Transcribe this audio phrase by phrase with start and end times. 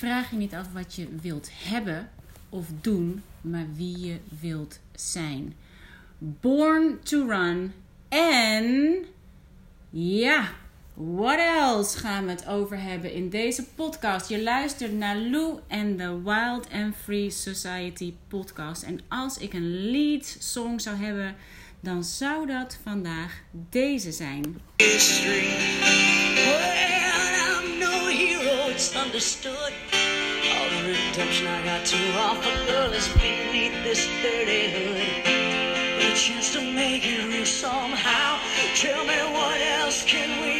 [0.00, 2.10] vraag je niet af wat je wilt hebben
[2.48, 5.54] of doen, maar wie je wilt zijn.
[6.18, 7.72] Born to Run.
[8.08, 8.96] En
[9.90, 10.48] ja,
[10.94, 14.28] what else gaan we het over hebben in deze podcast?
[14.28, 18.82] Je luistert naar Lou en de Wild and Free Society podcast.
[18.82, 21.36] En als ik een lead song zou hebben,
[21.80, 23.40] dan zou dat vandaag
[23.70, 24.60] deze zijn.
[24.76, 25.48] History.
[28.80, 29.72] It's understood.
[29.92, 35.26] All the redemption I got to offer, girl, is beneath this dirty hood.
[36.00, 38.38] A chance to make it real somehow.
[38.76, 40.59] Tell me what else can we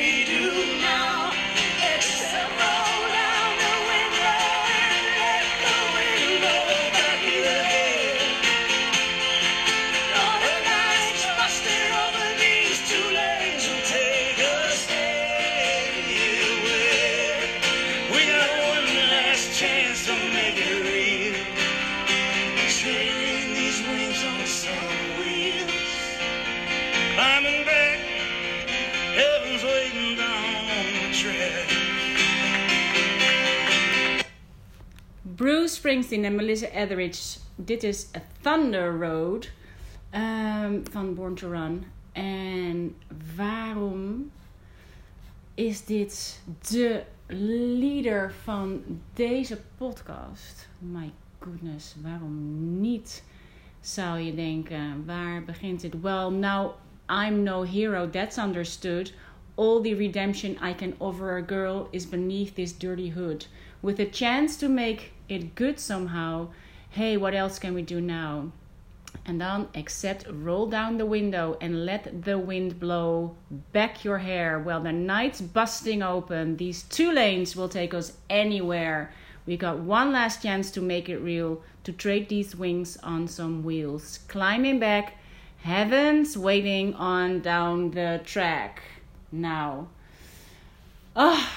[35.90, 37.38] En Melissa Etheridge.
[37.56, 39.50] Dit is A Thunder Road
[40.10, 41.84] ehm, van Born to Run.
[42.12, 42.94] En
[43.36, 44.30] waarom
[45.54, 48.82] is dit de leader van
[49.14, 50.68] deze podcast?
[50.78, 53.24] My goodness, waarom niet?
[53.80, 56.00] Zou je denken, waar begint het?
[56.00, 56.70] Well, now
[57.08, 59.12] I'm no hero, that's understood.
[59.54, 63.46] All the redemption I can offer a girl is beneath this dirty hood.
[63.80, 66.48] With a chance to make it good somehow.
[66.90, 68.52] Hey, what else can we do now?
[69.26, 73.36] And then except roll down the window and let the wind blow
[73.72, 74.58] back your hair.
[74.58, 76.56] Well, the night's busting open.
[76.56, 79.12] These two lanes will take us anywhere.
[79.46, 83.64] We got one last chance to make it real, to trade these wings on some
[83.64, 84.20] wheels.
[84.28, 85.16] Climbing back,
[85.62, 88.82] heaven's waiting on down the track.
[89.32, 89.88] Now,
[91.16, 91.52] ah,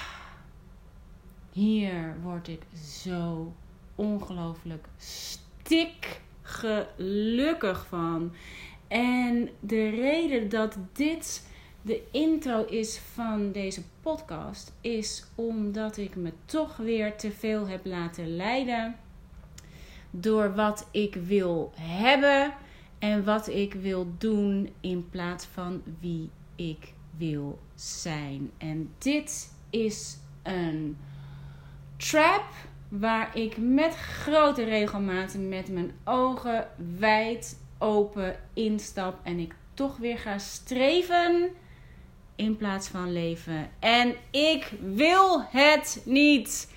[1.54, 3.52] hier word zo
[3.94, 8.32] ongelooflijk stik gelukkig van.
[8.88, 11.48] En de reden dat dit
[11.82, 17.86] de intro is van deze podcast is omdat ik me toch weer te veel heb
[17.86, 18.96] laten leiden
[20.10, 22.54] door wat ik wil hebben
[22.98, 28.50] en wat ik wil doen in plaats van wie ik wil zijn.
[28.58, 30.96] En dit is een
[31.96, 32.44] trap
[32.98, 36.68] waar ik met grote regelmaat met mijn ogen
[36.98, 41.50] wijd open instap en ik toch weer ga streven
[42.36, 43.70] in plaats van leven.
[43.78, 46.72] En ik wil het niet.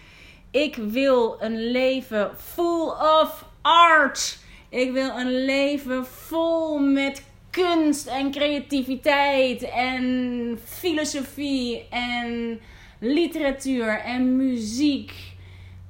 [0.51, 2.89] Ik wil een leven full
[3.22, 4.39] of art.
[4.69, 12.59] Ik wil een leven vol met kunst en creativiteit en filosofie en
[12.99, 15.35] literatuur en muziek.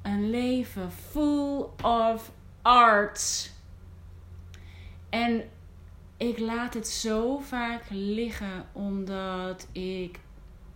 [0.07, 2.31] Een leven full of
[2.61, 3.51] art.
[5.09, 5.43] En
[6.17, 10.19] ik laat het zo vaak liggen omdat ik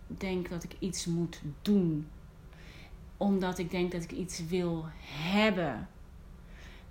[0.06, 2.08] denk dat ik iets moet doen.
[3.16, 5.88] Omdat ik denk dat ik iets wil hebben.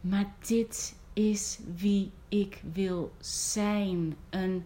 [0.01, 4.15] Maar dit is wie ik wil zijn.
[4.29, 4.63] Een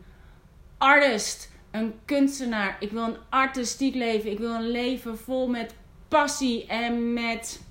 [0.78, 2.78] artist, een kunstenaar.
[2.80, 4.32] Ik wil een artistiek leven.
[4.32, 5.76] Ik wil een leven vol met
[6.08, 7.64] passie en met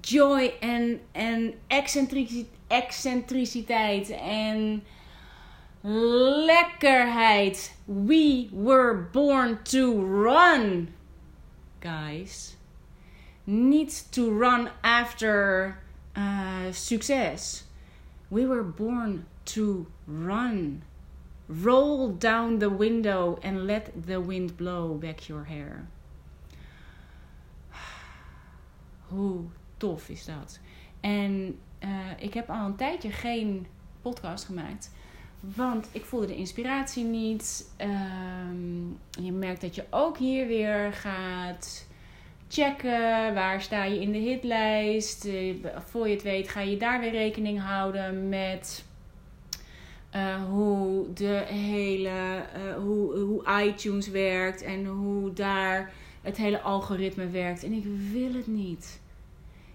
[0.00, 4.82] joy en, en excentriciteit en
[5.82, 7.72] lekkerheid.
[7.86, 10.94] We were born to run,
[11.80, 12.56] guys.
[13.44, 15.78] Niet to run after
[16.16, 17.64] uh, succes.
[18.30, 20.84] We were born to run.
[21.48, 25.88] Roll down the window and let the wind blow back your hair.
[29.10, 29.50] Hoe
[29.82, 30.60] tof is dat?
[31.00, 31.88] En uh,
[32.18, 33.66] ik heb al een tijdje geen
[34.02, 34.90] podcast gemaakt.
[35.40, 37.70] Want ik voelde de inspiratie niet.
[37.80, 41.86] Um, je merkt dat je ook hier weer gaat
[42.48, 43.34] checken.
[43.34, 45.24] Waar sta je in de hitlijst?
[45.24, 45.54] Uh,
[45.86, 48.84] voor je het weet ga je daar weer rekening houden met...
[50.14, 52.42] Uh, hoe de hele...
[52.76, 54.62] hoe, hoe iTunes werkt.
[54.62, 57.64] En hoe daar het hele algoritme werkt.
[57.64, 59.00] En ik wil het niet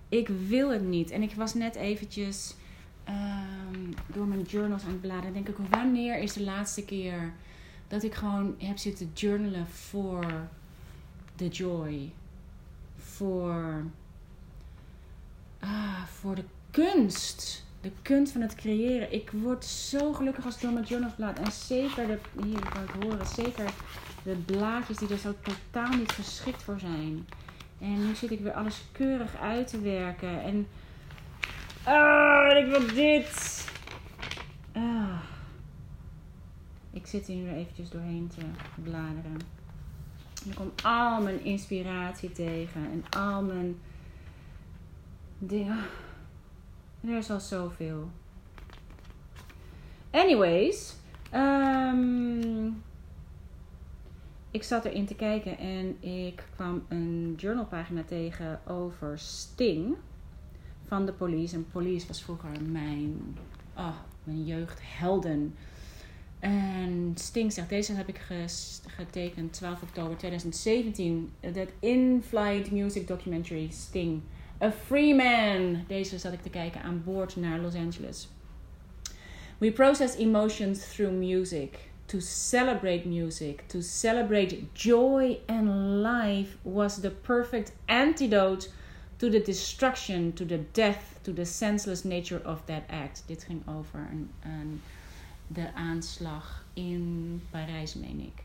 [0.09, 1.11] ik wil het niet.
[1.11, 2.55] En ik was net eventjes
[3.09, 5.33] um, door mijn journals aan het bladeren.
[5.33, 7.33] denk ik, wanneer is de laatste keer
[7.87, 10.47] dat ik gewoon heb zitten journalen voor
[11.35, 12.11] the joy.
[12.97, 13.83] Voor
[15.59, 17.65] ah, voor de kunst.
[17.81, 19.13] De kunst van het creëren.
[19.13, 21.39] Ik word zo gelukkig als ik door mijn journals blaad.
[21.39, 23.73] En zeker, de, hier kan ik horen, zeker
[24.23, 27.27] de blaadjes die er zo totaal niet geschikt voor zijn.
[27.79, 30.43] En nu zit ik weer alles keurig uit te werken.
[30.43, 30.67] En.
[31.83, 33.65] Ah, ik wil dit.
[34.71, 35.21] Ah.
[36.91, 38.41] Ik zit hier nu eventjes doorheen te
[38.83, 39.41] bladeren.
[40.43, 42.91] En ik kom al mijn inspiratie tegen.
[42.91, 43.79] En al mijn
[45.39, 45.79] dingen.
[47.01, 48.09] er is al zoveel.
[50.11, 50.95] Anyways.
[51.33, 52.83] Um,
[54.57, 59.95] ik zat erin te kijken en ik kwam een journalpagina tegen over Sting
[60.87, 61.55] van de Police.
[61.55, 63.37] En Police was vroeger mijn,
[63.75, 65.55] oh, mijn jeugdhelden.
[66.39, 68.21] En Sting zegt, deze heb ik
[68.87, 71.31] getekend 12 oktober 2017.
[71.39, 74.21] Dat in-flight music documentary Sting.
[74.61, 75.83] A Free Man.
[75.87, 78.29] Deze zat ik te kijken aan boord naar Los Angeles.
[79.57, 87.11] We process emotions through music to celebrate music, to celebrate joy and life was the
[87.11, 88.69] perfect antidote
[89.19, 93.23] to the destruction, to the death, to the senseless nature of that act.
[93.27, 94.81] Dit ging over een, een,
[95.47, 98.43] de aanslag in Parijs, meen ik.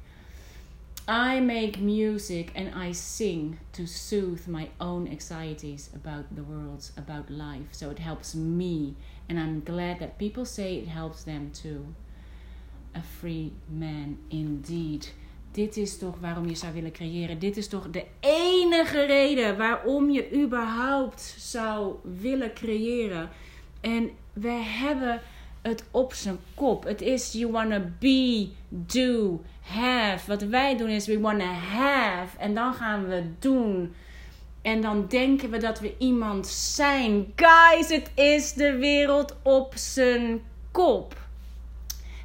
[1.09, 7.29] I make music and I sing to soothe my own anxieties about the world, about
[7.29, 7.73] life.
[7.73, 8.95] So it helps me,
[9.29, 11.95] and I'm glad that people say it helps them too.
[12.97, 15.15] A free man indeed.
[15.53, 17.39] Dit is toch waarom je zou willen creëren.
[17.39, 23.29] Dit is toch de enige reden waarom je überhaupt zou willen creëren.
[23.81, 25.21] En we hebben
[25.63, 26.85] het op zijn kop.
[26.85, 30.31] Het is you wanna be, do, have.
[30.31, 32.39] Wat wij doen is we wanna have.
[32.39, 33.95] En dan gaan we doen.
[34.63, 37.33] En dan denken we dat we iemand zijn.
[37.37, 41.22] Guys, het is de wereld op zijn kop.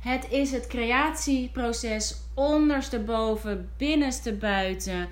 [0.08, 5.08] Het is het creatieproces ondersteboven, binnenste buiten.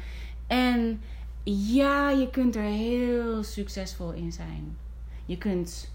[0.47, 1.01] En
[1.43, 4.77] ja, je kunt er heel succesvol in zijn.
[5.25, 5.91] Je kunt,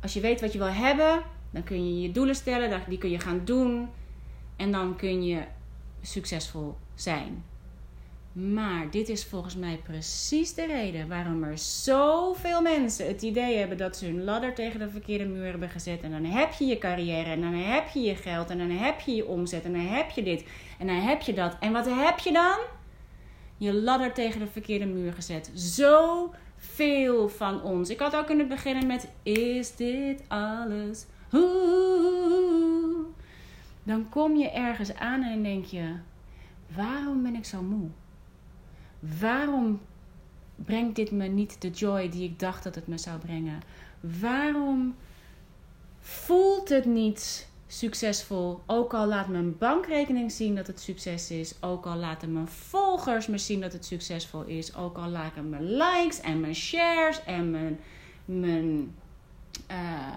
[0.00, 3.10] als je weet wat je wil hebben, dan kun je je doelen stellen, die kun
[3.10, 3.88] je gaan doen.
[4.56, 5.42] En dan kun je
[6.02, 7.44] succesvol zijn.
[8.36, 13.76] Maar dit is volgens mij precies de reden waarom er zoveel mensen het idee hebben
[13.76, 16.02] dat ze hun ladder tegen de verkeerde muur hebben gezet.
[16.02, 19.00] En dan heb je je carrière, en dan heb je je geld, en dan heb
[19.00, 20.44] je je omzet, en dan heb je dit,
[20.78, 21.56] en dan heb je dat.
[21.60, 22.58] En wat heb je dan?
[23.56, 25.50] Je ladder tegen de verkeerde muur gezet.
[25.54, 27.90] Zo veel van ons.
[27.90, 31.06] Ik had ook kunnen beginnen met: Is dit alles?
[33.82, 35.94] Dan kom je ergens aan en denk je:
[36.74, 37.88] Waarom ben ik zo moe?
[38.98, 39.80] Waarom
[40.54, 43.60] brengt dit me niet de joy die ik dacht dat het me zou brengen?
[44.00, 44.94] Waarom
[46.00, 48.60] voelt het niet succesvol?
[48.66, 51.54] Ook al laat mijn bankrekening zien dat het succes is.
[51.62, 54.74] Ook al laten mijn volgers me zien dat het succesvol is.
[54.74, 57.80] Ook al laten mijn likes en mijn shares en mijn,
[58.24, 58.94] mijn
[59.70, 60.16] uh,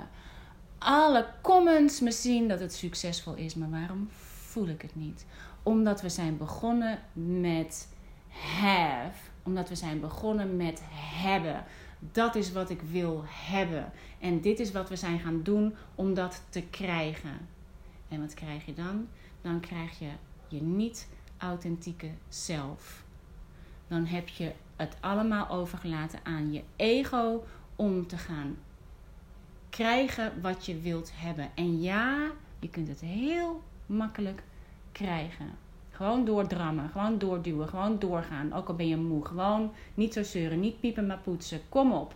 [0.77, 3.55] alle comments me zien dat het succesvol is.
[3.55, 5.25] Maar waarom voel ik het niet?
[5.63, 7.87] Omdat we zijn begonnen met
[8.29, 9.29] have.
[9.43, 11.63] Omdat we zijn begonnen met hebben.
[11.99, 13.91] Dat is wat ik wil hebben.
[14.19, 17.47] En dit is wat we zijn gaan doen om dat te krijgen.
[18.07, 19.07] En wat krijg je dan?
[19.41, 20.09] Dan krijg je
[20.47, 23.03] je niet authentieke zelf.
[23.87, 27.43] Dan heb je het allemaal overgelaten aan je ego
[27.75, 28.57] om te gaan
[29.69, 31.49] krijgen wat je wilt hebben.
[31.55, 34.43] En ja, je kunt het heel makkelijk
[34.91, 35.49] krijgen.
[35.99, 38.53] Gewoon doordrammen, gewoon doorduwen, gewoon doorgaan.
[38.53, 39.25] Ook al ben je moe.
[39.25, 41.61] Gewoon niet zo zeuren, niet piepen maar poetsen.
[41.69, 42.15] Kom op.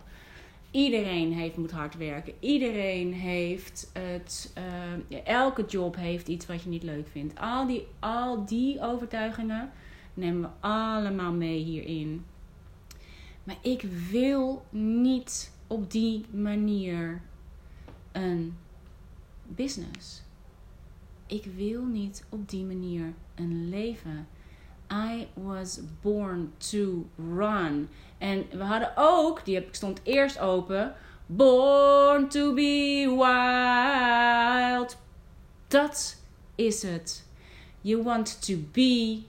[0.70, 2.34] Iedereen heeft, moet hard werken.
[2.40, 4.52] Iedereen heeft het.
[5.10, 7.40] Uh, elke job heeft iets wat je niet leuk vindt.
[7.40, 9.70] Al die, al die overtuigingen
[10.14, 12.24] nemen we allemaal mee hierin.
[13.42, 17.22] Maar ik wil niet op die manier
[18.12, 18.56] een
[19.46, 20.22] business.
[21.26, 24.28] Ik wil niet op die manier een leven.
[24.92, 27.88] I was born to run.
[28.18, 30.94] En we hadden ook, die stond eerst open.
[31.26, 34.96] Born to be wild.
[35.68, 36.22] Dat
[36.54, 37.26] is het.
[37.80, 39.22] You want to be,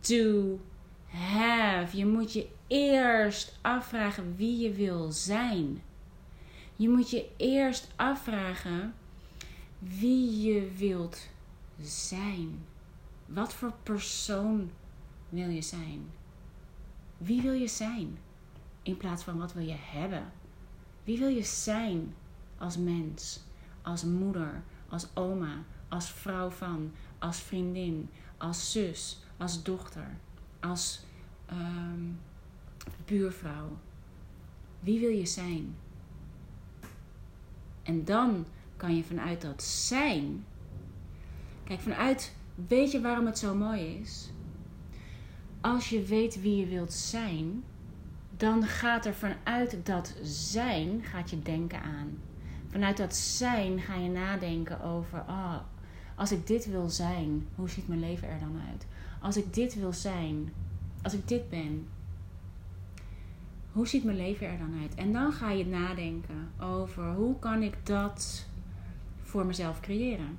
[0.00, 0.60] do,
[1.06, 1.96] have.
[1.96, 5.82] Je moet je eerst afvragen wie je wil zijn.
[6.76, 8.94] Je moet je eerst afvragen
[9.78, 11.28] wie je wilt
[11.80, 12.64] zijn.
[13.32, 14.70] Wat voor persoon
[15.28, 16.10] wil je zijn?
[17.18, 18.18] Wie wil je zijn?
[18.82, 20.32] In plaats van wat wil je hebben?
[21.04, 22.14] Wie wil je zijn
[22.58, 23.40] als mens,
[23.82, 30.16] als moeder, als oma, als vrouw van, als vriendin, als zus, als dochter,
[30.60, 31.04] als
[31.46, 32.04] ehm,
[33.04, 33.78] buurvrouw?
[34.80, 35.76] Wie wil je zijn?
[37.82, 38.46] En dan
[38.76, 40.44] kan je vanuit dat zijn.
[41.64, 42.38] Kijk, vanuit.
[42.68, 44.30] Weet je waarom het zo mooi is?
[45.60, 47.64] Als je weet wie je wilt zijn,
[48.36, 52.18] dan gaat er vanuit dat zijn, gaat je denken aan.
[52.68, 55.60] Vanuit dat zijn ga je nadenken over, ah,
[56.14, 58.86] als ik dit wil zijn, hoe ziet mijn leven er dan uit?
[59.20, 60.52] Als ik dit wil zijn,
[61.02, 61.86] als ik dit ben,
[63.72, 64.94] hoe ziet mijn leven er dan uit?
[64.94, 68.46] En dan ga je nadenken over hoe kan ik dat
[69.22, 70.38] voor mezelf creëren.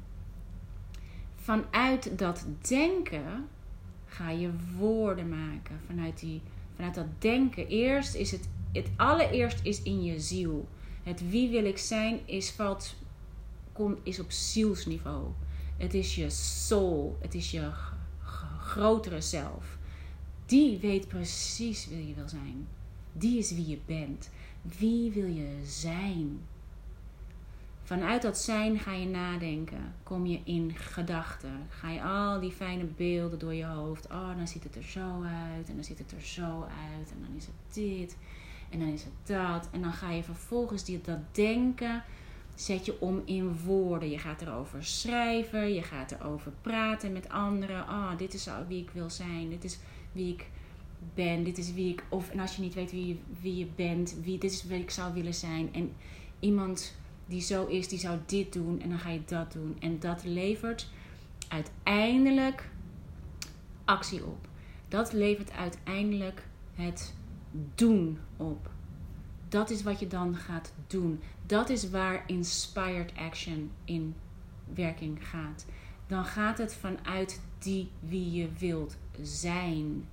[1.43, 3.47] Vanuit dat denken
[4.05, 5.79] ga je woorden maken.
[5.87, 6.41] Vanuit, die,
[6.75, 7.67] vanuit dat denken.
[7.67, 10.67] Eerst is het, het allereerst is in je ziel.
[11.03, 12.95] Het wie wil ik zijn is, valt,
[13.71, 15.27] komt, is op zielsniveau.
[15.77, 17.17] Het is je soul.
[17.21, 17.69] Het is je
[18.59, 19.77] grotere zelf.
[20.45, 22.67] Die weet precies wie je wil zijn.
[23.13, 24.29] Die is wie je bent.
[24.61, 26.39] Wie wil je zijn?
[27.91, 29.93] Vanuit dat zijn ga je nadenken.
[30.03, 31.67] Kom je in gedachten.
[31.69, 34.07] Ga je al die fijne beelden door je hoofd.
[34.07, 35.69] Oh, dan ziet het er zo uit.
[35.69, 37.11] En dan ziet het er zo uit.
[37.11, 38.17] En dan is het dit.
[38.69, 39.69] En dan is het dat.
[39.71, 42.03] En dan ga je vervolgens die, dat denken.
[42.55, 44.09] Zet je om in woorden.
[44.09, 45.73] Je gaat erover schrijven.
[45.73, 47.81] Je gaat erover praten met anderen.
[47.81, 49.49] Oh, dit is wie ik wil zijn.
[49.49, 49.79] Dit is
[50.11, 50.49] wie ik
[51.13, 51.43] ben.
[51.43, 52.03] Dit is wie ik.
[52.09, 54.15] Of en als je niet weet wie je, wie je bent.
[54.23, 55.73] Wie, dit is wie ik zou willen zijn.
[55.73, 55.93] En
[56.39, 56.99] iemand
[57.31, 59.77] die zo is, die zou dit doen en dan ga je dat doen.
[59.79, 60.89] En dat levert
[61.47, 62.69] uiteindelijk
[63.85, 64.47] actie op.
[64.87, 67.13] Dat levert uiteindelijk het
[67.75, 68.69] doen op.
[69.49, 71.19] Dat is wat je dan gaat doen.
[71.45, 74.15] Dat is waar inspired action in
[74.73, 75.65] werking gaat.
[76.07, 80.07] Dan gaat het vanuit die wie je wilt zijn.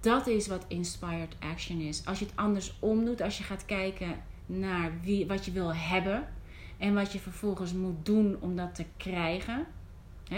[0.00, 2.06] Dat is wat inspired action is.
[2.06, 6.28] Als je het andersom doet, als je gaat kijken naar wie, wat je wil hebben
[6.78, 9.66] en wat je vervolgens moet doen om dat te krijgen.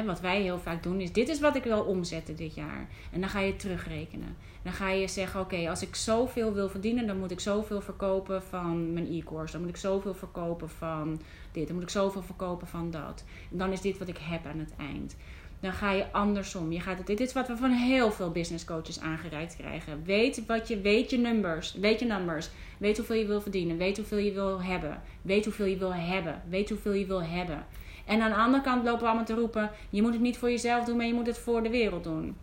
[0.05, 2.89] wat wij heel vaak doen is: dit is wat ik wil omzetten dit jaar.
[3.13, 4.37] En dan ga je terugrekenen.
[4.63, 8.43] Dan ga je zeggen: oké, als ik zoveel wil verdienen, dan moet ik zoveel verkopen
[8.43, 9.53] van mijn e-course.
[9.53, 11.21] Dan moet ik zoveel verkopen van
[11.53, 11.67] dit.
[11.67, 13.25] Dan moet ik zoveel verkopen van dat.
[13.51, 15.17] En dan is dit wat ik heb aan het eind
[15.61, 16.73] dan ga je andersom.
[16.73, 20.03] Je gaat het, dit is wat we van heel veel business coaches aangereikt krijgen.
[20.05, 22.49] Weet wat je, weet je numbers, weet je numbers.
[22.79, 25.01] Weet hoeveel je wil verdienen, weet hoeveel je wil hebben.
[25.23, 27.67] Weet hoeveel je wil hebben, weet hoeveel je wil hebben.
[28.07, 30.51] En aan de andere kant lopen we allemaal te roepen, je moet het niet voor
[30.51, 32.37] jezelf doen, maar je moet het voor de wereld doen.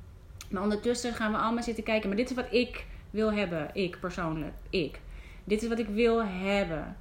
[0.49, 3.99] Maar ondertussen gaan we allemaal zitten kijken, maar dit is wat ik wil hebben, ik
[3.99, 4.99] persoonlijk, ik.
[5.43, 6.97] Dit is wat ik wil hebben.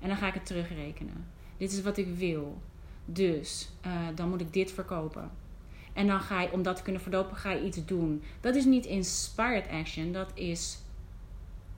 [0.00, 1.26] En dan ga ik het terugrekenen.
[1.56, 2.62] Dit is wat ik wil.
[3.04, 5.30] Dus uh, dan moet ik dit verkopen.
[5.94, 8.22] En dan ga je, om dat te kunnen verdopen, ga je iets doen.
[8.40, 10.78] Dat is niet inspired action, dat is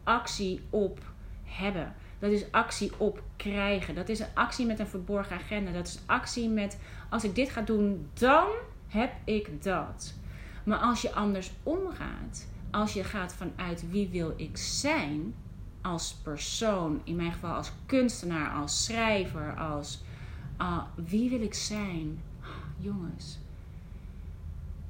[0.04, 1.00] actie op
[1.44, 1.94] hebben.
[2.18, 3.94] Dat is actie op krijgen.
[3.94, 5.72] Dat is een actie met een verborgen agenda.
[5.72, 6.78] Dat is actie met
[7.10, 8.46] als ik dit ga doen, dan
[8.88, 10.14] heb ik dat.
[10.64, 15.34] Maar als je anders omgaat, als je gaat vanuit wie wil ik zijn
[15.82, 20.02] als persoon, in mijn geval als kunstenaar, als schrijver, als
[20.60, 22.22] uh, wie wil ik zijn?
[22.40, 23.38] Ah, jongens,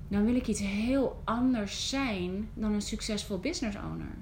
[0.08, 4.14] dan wil ik iets heel anders zijn dan een succesvol business owner.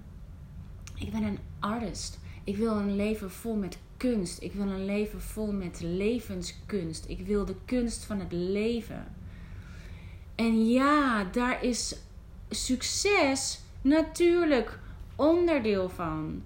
[0.94, 2.18] Ik ben een artist.
[2.44, 4.42] Ik wil een leven vol met kunst.
[4.42, 7.04] Ik wil een leven vol met levenskunst.
[7.08, 9.14] Ik wil de kunst van het leven.
[10.34, 11.96] En ja, daar is
[12.50, 14.78] succes natuurlijk
[15.16, 16.42] onderdeel van.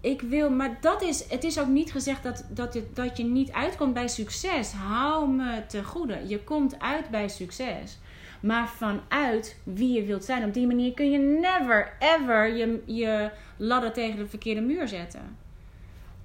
[0.00, 3.24] Ik wil, maar dat is, het is ook niet gezegd dat, dat, het, dat je
[3.24, 4.72] niet uitkomt bij succes.
[4.72, 6.28] Hou me te goede.
[6.28, 7.98] Je komt uit bij succes
[8.44, 10.44] maar vanuit wie je wilt zijn.
[10.44, 15.36] Op die manier kun je never ever je, je ladder tegen de verkeerde muur zetten.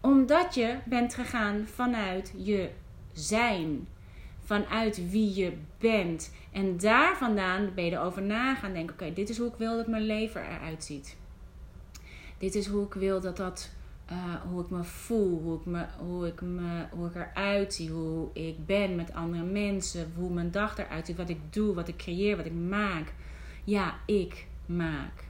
[0.01, 2.69] Omdat je bent gegaan vanuit je
[3.13, 3.87] zijn.
[4.43, 6.33] Vanuit wie je bent.
[6.51, 9.75] En daar vandaan ben je erover na gaan denken: oké, dit is hoe ik wil
[9.75, 11.17] dat mijn leven eruit ziet.
[12.37, 13.71] Dit is hoe ik wil dat dat
[14.11, 17.89] uh, hoe ik me voel, hoe ik, me, hoe, ik me, hoe ik eruit zie,
[17.89, 21.87] hoe ik ben met andere mensen, hoe mijn dag eruit ziet, wat ik doe, wat
[21.87, 23.13] ik creëer, wat ik maak.
[23.63, 25.23] Ja, ik maak.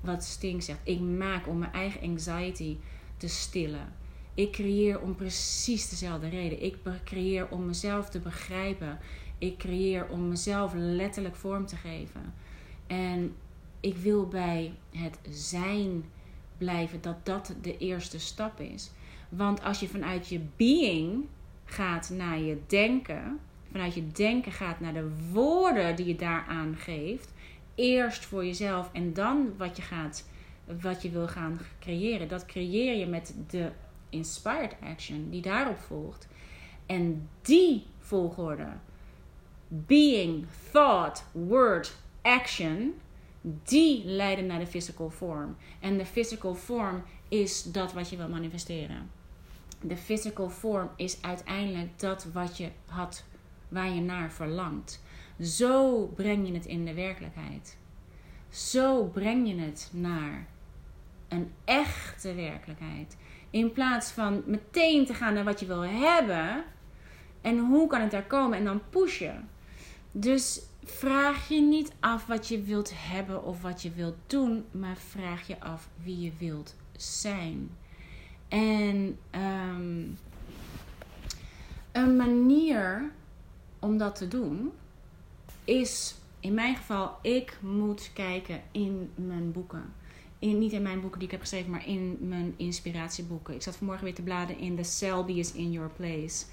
[0.00, 2.76] Wat Sting zegt, ik maak om mijn eigen anxiety
[3.16, 3.92] te stillen.
[4.34, 6.62] Ik creëer om precies dezelfde reden.
[6.62, 8.98] Ik creëer om mezelf te begrijpen.
[9.38, 12.34] Ik creëer om mezelf letterlijk vorm te geven.
[12.86, 13.34] En
[13.80, 16.04] ik wil bij het zijn
[16.58, 18.90] blijven, dat dat de eerste stap is.
[19.28, 21.24] Want als je vanuit je being
[21.64, 27.32] gaat naar je denken, vanuit je denken gaat naar de woorden die je daaraan geeft,
[27.74, 30.28] eerst voor jezelf en dan wat je gaat,
[30.80, 32.28] wat je wil gaan creëren.
[32.28, 33.70] Dat creëer je met de
[34.08, 36.28] inspired action die daarop volgt.
[36.86, 38.66] En die volgorde,
[39.68, 42.94] being, thought, word, action,
[43.46, 45.56] die leiden naar de physical form.
[45.80, 49.10] En de physical form is dat wat je wil manifesteren.
[49.80, 53.24] De physical form is uiteindelijk dat wat je had,
[53.68, 55.02] waar je naar verlangt.
[55.40, 57.76] Zo breng je het in de werkelijkheid.
[58.48, 60.46] Zo breng je het naar
[61.28, 63.16] een echte werkelijkheid.
[63.50, 66.64] In plaats van meteen te gaan naar wat je wil hebben.
[67.40, 68.58] En hoe kan het daar komen?
[68.58, 69.48] En dan pushen.
[70.16, 74.64] Dus vraag je niet af wat je wilt hebben of wat je wilt doen.
[74.70, 77.70] Maar vraag je af wie je wilt zijn.
[78.48, 80.02] En ehm,
[81.92, 83.10] een manier
[83.78, 84.72] om dat te doen
[85.64, 89.92] is in mijn geval, ik moet kijken in mijn boeken.
[90.38, 93.54] In, niet in mijn boeken die ik heb geschreven, maar in mijn inspiratieboeken.
[93.54, 96.44] Ik zat vanmorgen weer te bladen in The Selby is in Your Place.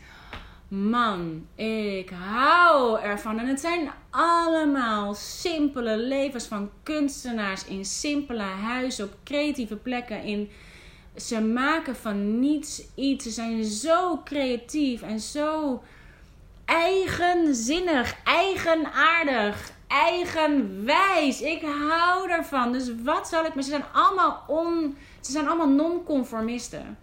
[0.74, 3.40] Man, ik hou ervan.
[3.40, 10.24] En het zijn allemaal simpele levens van kunstenaars in simpele huizen op creatieve plekken.
[10.24, 10.50] In,
[11.16, 13.24] ze maken van niets iets.
[13.24, 15.84] Ze zijn zo creatief en zo
[16.66, 21.42] eigenzinnig, eigenaardig, eigenwijs.
[21.42, 22.72] Ik hou ervan.
[22.72, 23.54] Dus wat zal ik...
[23.54, 24.98] Maar ze zijn allemaal on...
[25.20, 26.98] Ze zijn allemaal non-conformisten.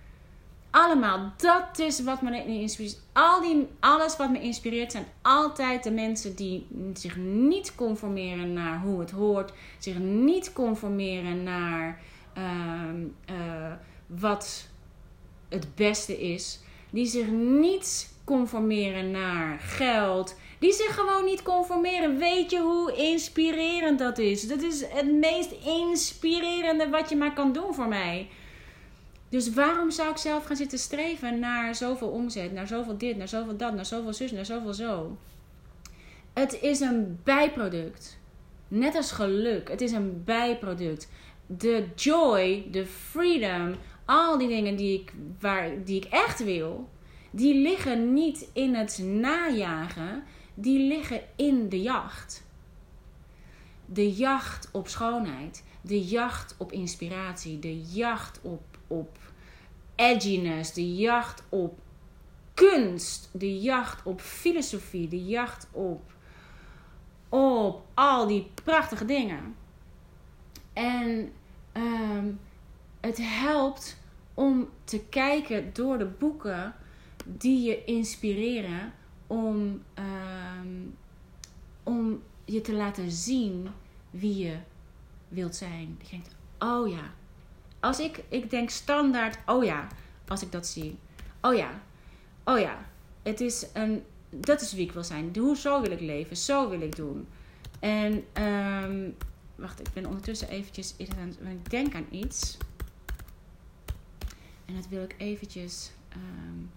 [0.71, 1.33] Allemaal.
[1.37, 3.01] Dat is wat me inspireert.
[3.13, 8.81] Al die, alles wat me inspireert zijn altijd de mensen die zich niet conformeren naar
[8.81, 9.53] hoe het hoort.
[9.79, 12.01] Zich niet conformeren naar
[12.35, 13.73] ehm, eh,
[14.07, 14.69] wat
[15.49, 16.61] het beste is.
[16.91, 22.19] Die zich niet conformeren naar geld die zich gewoon niet conformeren.
[22.19, 24.49] Weet je hoe inspirerend dat is?
[24.49, 28.29] Dat is het meest inspirerende wat je maar kan doen voor mij.
[29.29, 33.29] Dus waarom zou ik zelf gaan zitten streven naar zoveel omzet, naar zoveel dit, naar
[33.29, 35.17] zoveel dat, naar zoveel zus, naar zoveel zo?
[36.33, 38.19] Het is een bijproduct.
[38.69, 41.09] Net als geluk, het is een bijproduct.
[41.47, 46.89] De joy, de freedom, al die dingen die ik, waar, die ik echt wil,
[47.31, 50.23] die liggen niet in het najagen
[50.61, 52.47] die liggen in de jacht.
[53.87, 59.19] De jacht op schoonheid, de jacht op inspiratie, de jacht op, op
[59.95, 61.79] edginess, de jacht op
[62.55, 66.13] kunst, de jacht op filosofie, de jacht op,
[67.29, 69.55] op al die prachtige dingen.
[70.73, 71.33] En
[71.73, 72.33] ehm,
[73.01, 73.99] het helpt
[74.35, 76.75] om te kijken door de boeken
[77.25, 78.93] die je inspireren
[79.27, 80.69] om, ehm,
[81.83, 83.69] om je te laten zien
[84.11, 84.57] wie je
[85.29, 85.99] wilt zijn.
[86.03, 87.15] Je denkt, oh ja.
[87.81, 89.89] Als ik, ik denk standaard, oh ja,
[90.29, 90.99] als ik dat zie.
[91.41, 91.83] Oh ja,
[92.45, 92.87] oh ja.
[93.23, 95.37] Het is een, dat is wie ik wil zijn.
[95.39, 97.27] Hoe zo wil ik leven, zo wil ik doen.
[97.81, 99.17] En, um,
[99.55, 102.57] wacht, ik ben ondertussen eventjes, ik denk aan iets.
[104.65, 106.71] En dat wil ik eventjes um,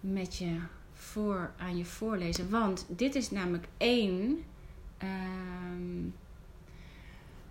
[0.00, 0.58] met je
[0.92, 2.50] voor, aan je voorlezen.
[2.50, 4.44] Want dit is namelijk één,
[5.02, 6.14] um,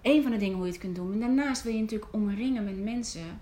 [0.06, 1.14] één van de dingen hoe je het kunt doen.
[1.14, 3.40] En daarnaast wil je natuurlijk omringen met mensen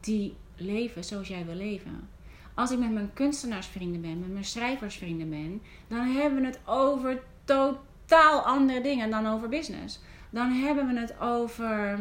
[0.00, 2.08] die leven zoals jij wil leven.
[2.54, 7.22] Als ik met mijn kunstenaarsvrienden ben, met mijn schrijversvrienden ben, dan hebben we het over
[7.44, 10.00] totaal andere dingen dan over business.
[10.30, 11.98] Dan hebben we het over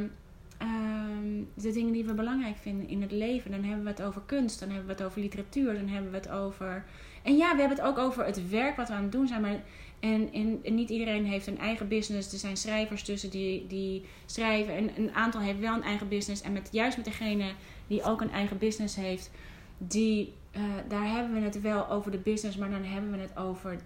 [0.57, 3.51] Ehm, de dingen die we belangrijk vinden in het leven.
[3.51, 6.17] Dan hebben we het over kunst, dan hebben we het over literatuur, dan hebben we
[6.17, 6.85] het over.
[7.23, 9.41] En ja, we hebben het ook over het werk wat we aan het doen zijn.
[9.41, 9.63] Maar
[10.05, 12.33] en, en, niet iedereen heeft een eigen business.
[12.33, 14.75] Er zijn schrijvers tussen die, die schrijven.
[14.75, 16.41] En een aantal heeft wel een eigen business.
[16.41, 17.51] En met, juist met degene
[17.87, 19.31] die ook een eigen business heeft,
[19.77, 23.37] die, uh, daar hebben we het wel over de business, maar dan hebben we het
[23.37, 23.79] over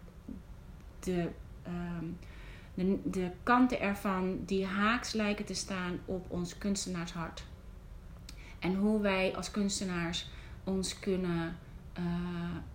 [1.00, 1.28] de.
[1.68, 2.18] Um,
[3.04, 7.44] de, kanten ervan die haaks lijken te staan op ons kunstenaarshart.
[8.60, 10.30] En hoe wij als kunstenaars
[10.64, 11.58] ons kunnen
[12.00, 12.04] uh,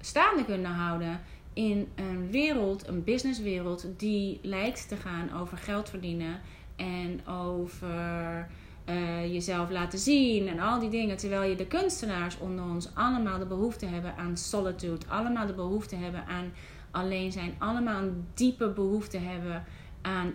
[0.00, 1.20] staande kunnen houden
[1.54, 6.40] in een wereld, een businesswereld, die lijkt te gaan over geld verdienen
[6.76, 8.48] en over
[8.88, 11.16] uh, jezelf laten zien en al die dingen.
[11.16, 15.96] Terwijl je de kunstenaars onder ons allemaal de behoefte hebben aan solitude, allemaal de behoefte
[15.96, 16.52] hebben aan
[16.90, 19.64] alleen zijn, allemaal een diepe behoefte hebben
[20.02, 20.32] aan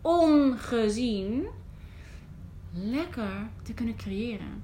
[0.00, 1.46] ongezien
[2.72, 4.62] lekker te kunnen creëren.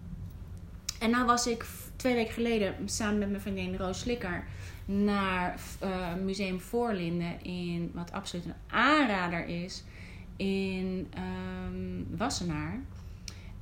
[0.98, 4.44] En nou was ik twee weken geleden samen met mijn vriendin Roos Slikker
[4.84, 9.84] naar uh, Museum Voorlinden in wat absoluut een aanrader is
[10.36, 12.80] in um, Wassenaar.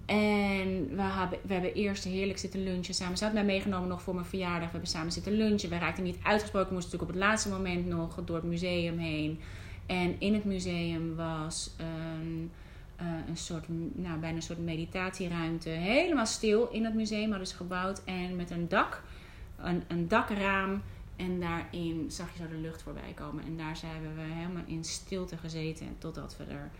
[0.06, 3.16] En we hebben, we hebben eerst heerlijk zitten lunchen samen.
[3.16, 4.64] Ze had mij meegenomen nog voor mijn verjaardag.
[4.64, 5.70] We hebben samen zitten lunchen.
[5.70, 6.68] We raakten niet uitgesproken.
[6.68, 9.40] We moesten natuurlijk op het laatste moment nog door het museum heen.
[9.86, 12.50] En in het museum was een,
[13.00, 15.68] uh, een soort, nou, bijna een soort meditatieruimte.
[15.68, 18.04] Helemaal stil in het museum hadden ze gebouwd.
[18.04, 19.02] En met een dak,
[19.56, 20.82] een, een dakraam.
[21.22, 23.44] En daarin zag je zo de lucht voorbij komen.
[23.44, 25.96] En daar hebben we helemaal in stilte gezeten.
[25.98, 26.70] Totdat we er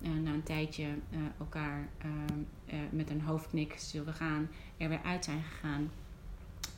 [0.00, 5.24] uh, na een tijdje uh, elkaar uh, met een hoofdknik zullen gaan, er weer uit
[5.24, 5.90] zijn gegaan.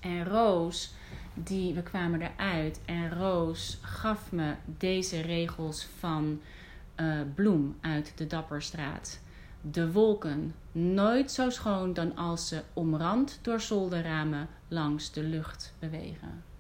[0.01, 0.95] En Roos,
[1.35, 6.41] die, we kwamen eruit en Roos gaf me deze regels van
[7.35, 9.21] Bloem uit de Dapperstraat.
[9.61, 16.52] De wolken, nooit zo schoon dan als ze omrand door zolderramen langs de lucht bewegen.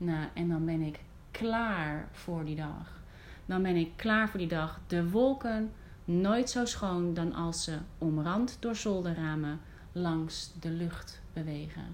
[0.00, 3.00] Nou, en dan ben ik klaar voor die dag.
[3.46, 4.80] Dan ben ik klaar voor die dag.
[4.86, 5.72] De wolken,
[6.04, 9.60] nooit zo schoon dan als ze omrand door zolderramen
[9.92, 11.84] langs de lucht bewegen.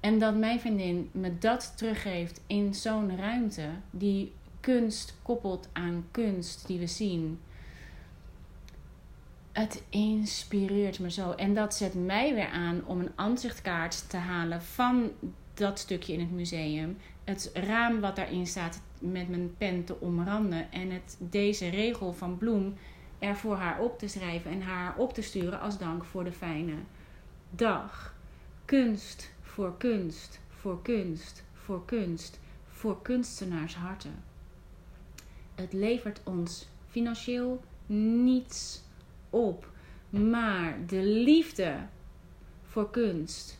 [0.00, 6.66] En dat mijn vriendin me dat teruggeeft in zo'n ruimte die kunst koppelt aan kunst
[6.66, 7.40] die we zien.
[9.52, 11.30] Het inspireert me zo.
[11.30, 15.10] En dat zet mij weer aan om een aanzichtkaart te halen van
[15.58, 16.96] dat stukje in het museum.
[17.24, 20.72] Het raam wat daarin staat met mijn pen te omranden.
[20.72, 22.74] En het, deze regel van Bloem
[23.18, 26.32] er voor haar op te schrijven en haar op te sturen als dank voor de
[26.32, 26.74] fijne
[27.50, 28.14] dag.
[28.64, 34.22] Kunst voor kunst, voor kunst, voor kunst, voor kunstenaarsharten.
[35.54, 38.82] Het levert ons financieel niets
[39.30, 39.70] op,
[40.10, 41.76] maar de liefde
[42.62, 43.57] voor kunst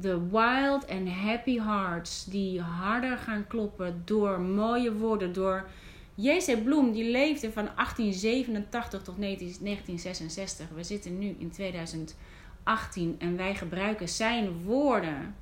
[0.00, 5.68] de wild and happy hearts die harder gaan kloppen door mooie woorden, door
[6.14, 6.64] J.C.
[6.64, 10.68] Bloem die leefde van 1887 tot 1966.
[10.68, 15.34] We zitten nu in 2018 en wij gebruiken zijn woorden.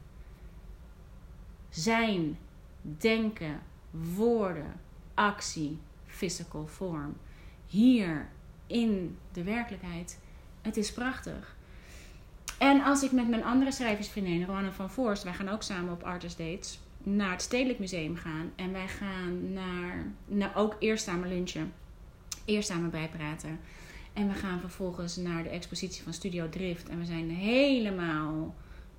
[1.70, 2.38] Zijn
[2.80, 4.80] denken, woorden,
[5.14, 7.16] actie, physical form.
[7.66, 8.28] Hier
[8.66, 10.18] in de werkelijkheid.
[10.62, 11.56] Het is prachtig.
[12.58, 16.02] En als ik met mijn andere schrijversvriendin, Roanne van Voorst, wij gaan ook samen op
[16.02, 18.52] artist dates, naar het Stedelijk Museum gaan.
[18.56, 21.72] En wij gaan naar, nou ook eerst samen lunchen,
[22.44, 23.60] eerst samen bijpraten.
[24.12, 26.88] En we gaan vervolgens naar de expositie van Studio Drift.
[26.88, 28.54] En we zijn helemaal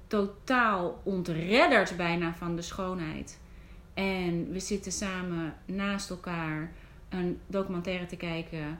[0.08, 3.39] totaal ontredderd bijna van de schoonheid.
[3.93, 6.72] En we zitten samen naast elkaar
[7.10, 8.80] een documentaire te kijken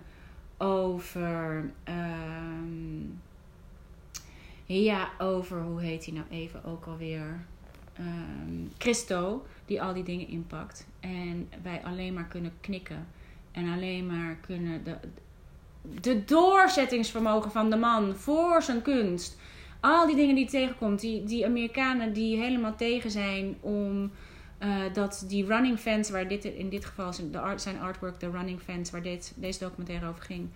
[0.58, 1.72] over.
[1.84, 3.04] Ehm,
[4.78, 7.46] ja, over hoe heet hij nou even ook alweer?
[8.00, 10.88] Um, Christo, die al die dingen inpakt.
[11.00, 13.08] En wij alleen maar kunnen knikken.
[13.52, 14.84] En alleen maar kunnen
[16.02, 19.38] de, doorzettingsvermogen van de man voor zijn kunst.
[19.80, 21.00] Al die dingen die tegenkomt.
[21.00, 24.12] Die, die Amerikanen die helemaal tegen zijn om
[24.64, 28.20] uh, dat die running fans, waar dit in dit geval zijn, de art, zijn artwork,
[28.20, 30.50] de running fans, waar dit, deze documentaire over ging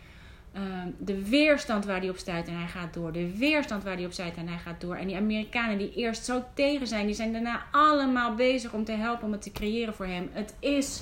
[0.97, 3.11] de weerstand waar hij op stuit en hij gaat door.
[3.11, 4.95] De weerstand waar hij op stuit en hij gaat door.
[4.95, 8.91] En die Amerikanen die eerst zo tegen zijn, die zijn daarna allemaal bezig om te
[8.91, 10.29] helpen om het te creëren voor hem.
[10.31, 11.01] Het is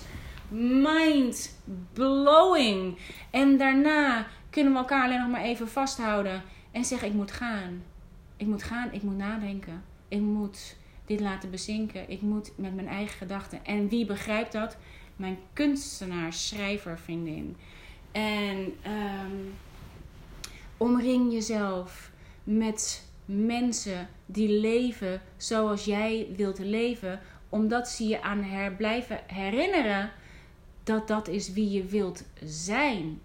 [0.52, 1.58] mind
[1.94, 2.98] blowing.
[3.30, 7.84] En daarna kunnen we elkaar alleen nog maar even vasthouden en zeggen: Ik moet gaan.
[8.38, 9.84] Ik moet gaan, ik moet nadenken.
[10.08, 12.10] Ik moet dit laten bezinken.
[12.10, 13.66] Ik moet met mijn eigen gedachten.
[13.66, 14.78] En wie begrijpt dat?
[15.16, 17.58] Mijn kunstenaar, schrijver, vriendin.
[18.12, 19.54] En um,
[20.78, 22.12] omring jezelf
[22.44, 27.20] met mensen die leven zoals jij wilt leven,
[27.50, 30.12] omdat ze je aan her blijven herinneren
[30.84, 33.22] dat dat is wie je wilt zijn.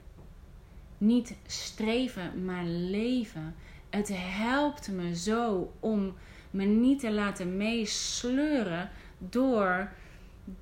[0.99, 3.55] Niet streven, maar leven.
[3.90, 6.14] Het helpt me zo om
[6.51, 9.92] me niet te laten meesleuren door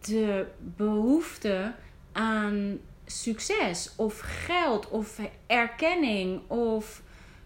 [0.00, 1.74] de behoefte
[2.12, 7.02] aan succes of geld of erkenning of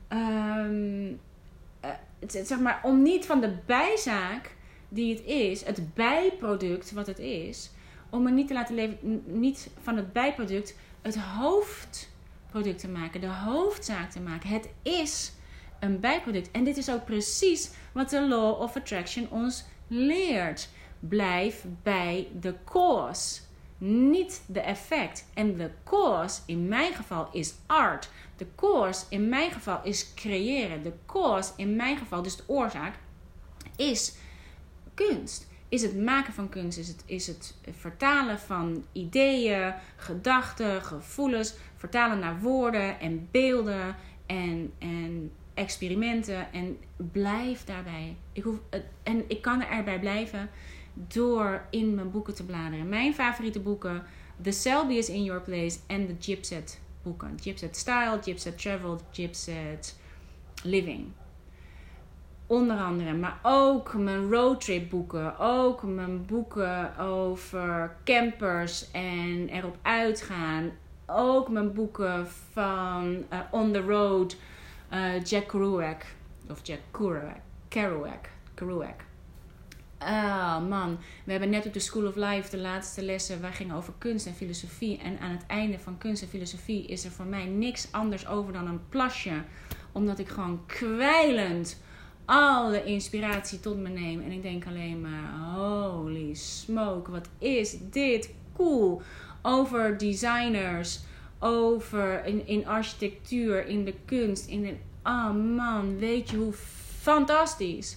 [0.09, 1.21] um,
[2.27, 4.57] zeg maar om niet van de bijzaak
[4.89, 7.71] die het is, het bijproduct wat het is,
[8.11, 13.27] om me niet te laten leven, niet van het bijproduct het hoofdproduct te maken, de
[13.27, 14.49] hoofdzaak te maken.
[14.49, 15.33] Het is
[15.81, 16.51] een bijproduct.
[16.51, 20.69] En dit is ook precies wat de Law of Attraction ons leert.
[21.01, 23.41] Blijf bij de cause
[23.79, 25.27] niet de effect.
[25.35, 28.11] En de cause in mijn geval is art.
[28.37, 30.83] De cause in mijn geval is creëren.
[30.83, 32.95] De cause in mijn geval, dus de oorzaak,
[33.77, 34.15] is
[34.95, 35.47] kunst.
[35.69, 42.19] Is het maken van kunst, is het, is het vertalen van ideeën, gedachten, gevoelens, vertalen
[42.19, 46.53] naar woorden en beelden en, en experimenten.
[46.53, 48.17] En blijf daarbij.
[48.33, 48.57] Ik hoef,
[49.03, 50.51] en ik kan erbij blijven
[51.07, 52.89] door in mijn boeken te bladeren.
[52.89, 54.03] Mijn favoriete boeken:
[54.43, 57.39] The Selby is in Your Place en de Gypset boeken.
[57.41, 59.97] Gypset Style, Gypset Travel, Gypset
[60.63, 61.07] Living.
[62.47, 65.39] Onder andere, maar ook mijn roadtrip boeken.
[65.39, 70.71] Ook mijn boeken over campers en erop uitgaan.
[71.07, 74.37] Ook mijn boeken van uh, On the Road,
[74.93, 76.05] uh, Jack Kerouac.
[76.51, 77.37] Of Jack Kerouac.
[77.69, 78.29] Kerouac.
[78.55, 79.08] Kerouac.
[79.99, 83.41] Ah man, we hebben net op de School of Life de laatste lessen.
[83.41, 84.99] Wij gingen over kunst en filosofie.
[84.99, 88.53] En aan het einde van kunst en filosofie is er voor mij niks anders over
[88.53, 89.43] dan een plasje.
[89.93, 91.81] Omdat ik gewoon kwijlend
[92.25, 94.23] alle inspiratie tot me neem.
[94.23, 99.03] En ik denk alleen maar: holy smoke, wat is dit cool?
[99.43, 101.01] Over designers,
[101.39, 104.47] over in, in architectuur, in de kunst.
[104.47, 106.53] In de, oh man, weet je hoe
[107.01, 107.97] fantastisch.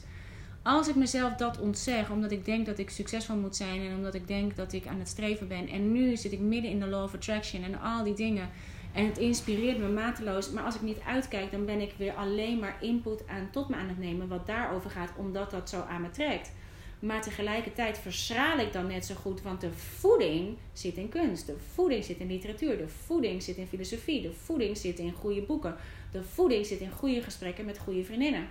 [0.64, 4.14] Als ik mezelf dat ontzeg, omdat ik denk dat ik succesvol moet zijn en omdat
[4.14, 5.68] ik denk dat ik aan het streven ben.
[5.68, 8.50] En nu zit ik midden in de law of attraction en al die dingen.
[8.94, 10.52] En het inspireert me mateloos.
[10.52, 13.76] Maar als ik niet uitkijk, dan ben ik weer alleen maar input aan tot me
[13.76, 14.28] aan het nemen.
[14.28, 16.52] Wat daarover gaat, omdat dat zo aan me trekt.
[17.00, 19.42] Maar tegelijkertijd verschraal ik dan net zo goed.
[19.42, 21.46] Want de voeding zit in kunst.
[21.46, 22.78] De voeding zit in literatuur.
[22.78, 24.22] De voeding zit in filosofie.
[24.22, 25.76] De voeding zit in goede boeken.
[26.12, 28.48] De voeding zit in goede gesprekken met goede vriendinnen.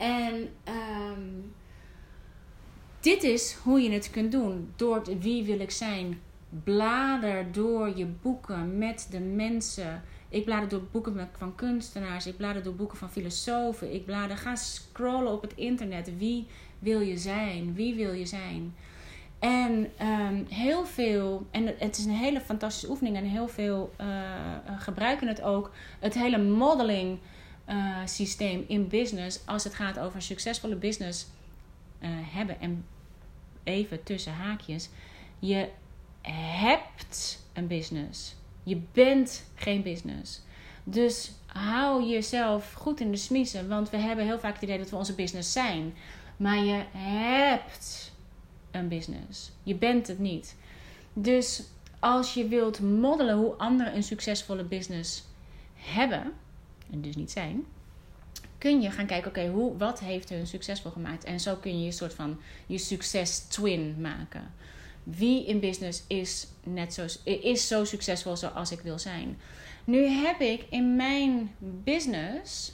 [0.00, 0.34] En
[0.68, 1.52] um,
[3.00, 4.72] dit is hoe je het kunt doen.
[4.76, 6.20] Door wie wil ik zijn.
[6.64, 10.02] Blader door je boeken met de mensen.
[10.28, 12.26] Ik blader door boeken van kunstenaars.
[12.26, 13.94] Ik blader door boeken van filosofen.
[13.94, 16.18] Ik blader, ga scrollen op het internet.
[16.18, 16.46] Wie
[16.78, 17.74] wil je zijn?
[17.74, 18.74] Wie wil je zijn?
[19.38, 24.06] En um, heel veel, en het is een hele fantastische oefening en heel veel uh,
[24.78, 25.70] gebruiken het ook.
[25.98, 27.18] Het hele modeling
[27.70, 31.26] uh, systeem in business als het gaat over een succesvolle business
[32.00, 32.60] uh, hebben.
[32.60, 32.84] En
[33.64, 34.88] even tussen haakjes.
[35.38, 35.68] Je
[36.22, 38.34] hebt een business.
[38.62, 40.42] Je bent geen business.
[40.84, 43.68] Dus hou jezelf goed in de smiezen.
[43.68, 45.94] Want we hebben heel vaak het idee dat we onze business zijn.
[46.36, 48.12] Maar je hebt
[48.70, 49.50] een business.
[49.62, 50.56] Je bent het niet.
[51.12, 51.62] Dus
[51.98, 55.24] als je wilt modellen hoe anderen een succesvolle business
[55.74, 56.32] hebben
[56.92, 57.64] en dus niet zijn,
[58.58, 61.24] kun je gaan kijken, oké, hoe wat heeft hun succesvol gemaakt?
[61.24, 64.52] En zo kun je een soort van je succes twin maken.
[65.02, 69.38] Wie in business is net zo, is zo succesvol zoals ik wil zijn?
[69.84, 72.72] Nu heb ik in mijn business,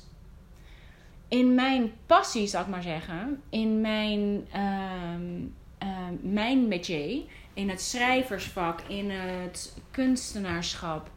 [1.28, 5.54] in mijn passie, zal ik maar zeggen, in mijn, um,
[6.20, 7.22] mijn métier,
[7.54, 11.10] in het schrijversvak, in het kunstenaarschap,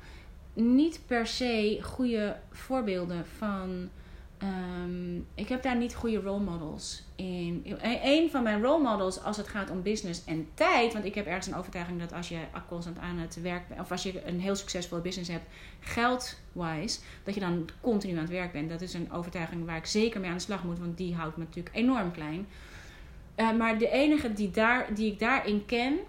[0.59, 3.89] niet per se goede voorbeelden van.
[4.43, 7.77] Um, ik heb daar niet goede role models in.
[8.03, 10.93] Een van mijn role models als het gaat om business en tijd.
[10.93, 13.81] Want ik heb ergens een overtuiging dat als je constant aan het werk bent.
[13.81, 15.45] Of als je een heel succesvolle business hebt,
[15.79, 16.99] geld-wise.
[17.23, 18.69] Dat je dan continu aan het werk bent.
[18.69, 20.79] Dat is een overtuiging waar ik zeker mee aan de slag moet.
[20.79, 22.47] Want die houdt me natuurlijk enorm klein.
[23.35, 25.99] Uh, maar de enige die, daar, die ik daarin ken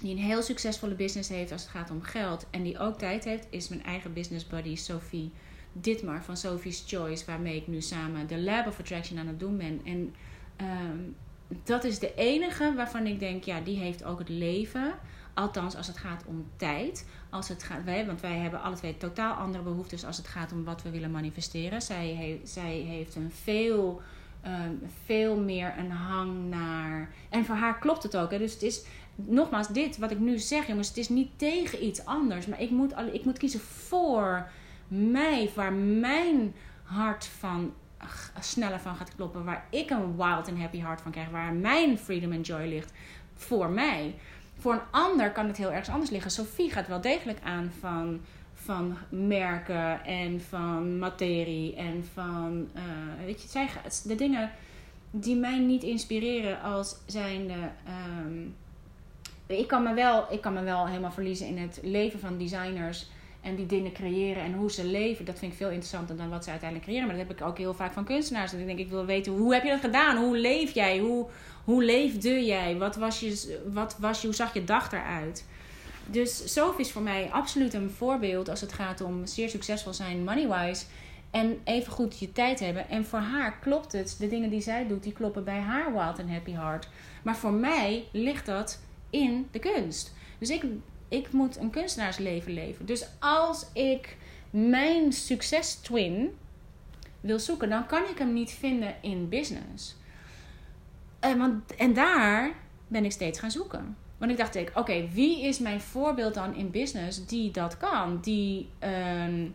[0.00, 3.24] die een heel succesvolle business heeft als het gaat om geld en die ook tijd
[3.24, 5.32] heeft, is mijn eigen business buddy Sophie
[5.72, 9.56] Ditmar van Sophie's Choice, waarmee ik nu samen de Lab of Attraction aan het doen
[9.56, 9.80] ben.
[9.84, 10.14] En
[10.60, 11.16] um,
[11.64, 14.94] dat is de enige waarvan ik denk, ja, die heeft ook het leven.
[15.34, 17.06] Althans, als het gaat om tijd.
[17.30, 20.52] Als het gaat, wij, want wij hebben alle twee totaal andere behoeftes als het gaat
[20.52, 21.82] om wat we willen manifesteren.
[21.82, 24.00] Zij, heeft, zij heeft een veel,
[24.46, 27.10] um, veel meer een hang naar.
[27.28, 28.30] En voor haar klopt het ook.
[28.30, 28.38] Hè?
[28.38, 28.84] Dus het is,
[29.16, 32.46] nogmaals, dit wat ik nu zeg, jongens, het is niet tegen iets anders.
[32.46, 34.48] Maar ik moet, ik moet kiezen voor
[34.88, 37.72] mij, waar mijn hart van
[38.40, 39.44] sneller van gaat kloppen.
[39.44, 41.28] Waar ik een wild en happy heart van krijg.
[41.30, 42.92] Waar mijn freedom and joy ligt.
[43.34, 44.14] Voor mij.
[44.58, 46.30] Voor een ander kan het heel erg anders liggen.
[46.30, 48.20] Sophie gaat wel degelijk aan van,
[48.54, 52.68] van merken en van materie en van.
[52.76, 52.82] Uh,
[53.24, 53.68] weet je, zij,
[54.04, 54.50] de dingen
[55.10, 57.70] die mij niet inspireren als zijnde.
[58.26, 58.54] Um,
[59.46, 63.06] ik kan, me wel, ik kan me wel helemaal verliezen in het leven van designers
[63.40, 66.44] En die dingen creëren en hoe ze leven, dat vind ik veel interessanter dan wat
[66.44, 67.08] ze uiteindelijk creëren.
[67.08, 68.50] Maar dat heb ik ook heel vaak van kunstenaars.
[68.50, 70.16] Dat ik denk, ik wil weten, hoe heb je dat gedaan?
[70.16, 70.98] Hoe leef jij?
[70.98, 71.26] Hoe,
[71.64, 72.76] hoe leefde jij?
[72.76, 75.44] Wat was je, wat was je, hoe zag je dag eruit?
[76.06, 80.24] Dus Sophie is voor mij absoluut een voorbeeld als het gaat om zeer succesvol zijn
[80.24, 80.84] money-wise.
[81.30, 82.88] En even goed je tijd hebben.
[82.88, 84.16] En voor haar klopt het.
[84.18, 86.88] De dingen die zij doet, die kloppen bij haar Wild and Happy Heart.
[87.22, 88.80] Maar voor mij ligt dat
[89.10, 90.14] in de kunst.
[90.38, 90.64] Dus ik,
[91.08, 92.86] ik moet een kunstenaarsleven leven.
[92.86, 94.16] Dus als ik
[94.50, 96.30] mijn succes twin
[97.20, 99.96] wil zoeken, dan kan ik hem niet vinden in business.
[101.20, 102.52] En, eh, want, en daar
[102.88, 103.96] ben ik steeds gaan zoeken.
[104.18, 108.20] Want ik dacht, oké, wie is mijn voorbeeld dan in business die dat kan?
[108.20, 109.54] Die een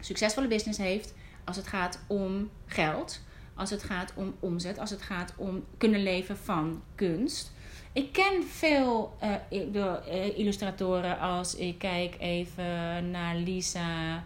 [0.00, 1.14] succesvolle business heeft
[1.44, 3.20] als het gaat om geld,
[3.54, 7.52] als het gaat om omzet, als het gaat om kunnen leven van kunst.
[7.92, 9.16] Ik ken veel
[9.50, 14.22] uh, illustratoren als ik kijk even naar Lisa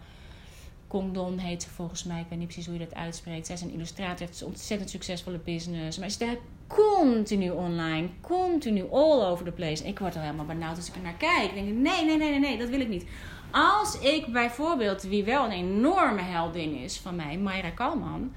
[0.87, 2.19] Condon heet ze volgens mij.
[2.19, 3.45] Ik weet niet precies hoe je dat uitspreekt.
[3.45, 5.97] Zij is een illustrator, heeft een ontzettend succesvolle business.
[5.97, 6.35] Maar is daar
[6.67, 9.83] continu online, continu all over the place.
[9.83, 11.49] Ik word er helemaal benauwd als ik er naar kijk.
[11.49, 13.05] Ik denk, nee, nee, nee, nee, nee, dat wil ik niet.
[13.51, 18.33] Als ik bijvoorbeeld, wie wel een enorme heldin is van mij, Mayra Kalman,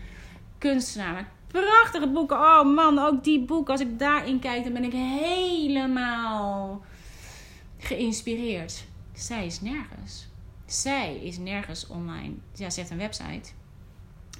[0.58, 2.36] kunstenaar, met prachtige boeken.
[2.36, 6.84] Oh man, ook die boeken, als ik daarin kijk, dan ben ik helemaal
[7.78, 8.84] geïnspireerd.
[9.12, 10.28] Zij is nergens.
[10.66, 12.34] Zij is nergens online.
[12.54, 13.50] Ja, ze heeft een website.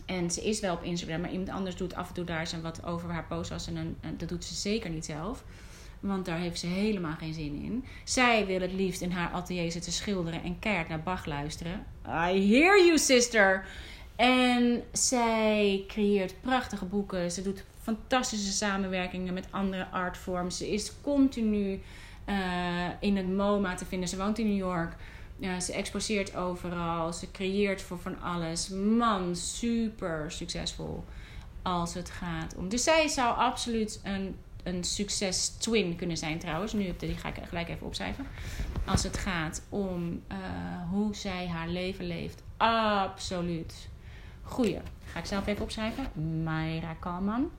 [0.06, 2.62] En ze is wel op Instagram, maar iemand anders doet af en toe daar zijn
[2.62, 3.66] wat over haar posts.
[3.66, 5.44] En, en dat doet ze zeker niet zelf.
[6.00, 7.84] Want daar heeft ze helemaal geen zin in.
[8.04, 11.86] Zij wil het liefst in haar atelier zitten schilderen en keihard naar Bach luisteren.
[12.06, 13.66] I hear you, sister.
[14.20, 17.30] En zij creëert prachtige boeken.
[17.30, 20.56] Ze doet fantastische samenwerkingen met andere artvorms.
[20.56, 21.80] Ze is continu
[22.28, 22.34] uh,
[23.00, 24.08] in het MoMA te vinden.
[24.08, 24.96] Ze woont in New York.
[25.60, 27.12] Ze exposeert overal.
[27.12, 28.68] Ze creëert voor van alles.
[28.68, 31.04] Man, super succesvol
[31.62, 32.68] als het gaat om.
[32.68, 36.72] Dus zij zou absoluut een, een succes twin kunnen zijn trouwens.
[36.72, 38.26] Nu die ga ik gelijk even opschrijven.
[38.86, 40.38] Als het gaat om uh,
[40.90, 42.42] hoe zij haar leven leeft.
[42.56, 43.88] Absoluut.
[44.50, 44.80] Goeie.
[45.04, 46.42] Ga ik zelf even opschrijven.
[46.42, 47.50] Mayra Kalman.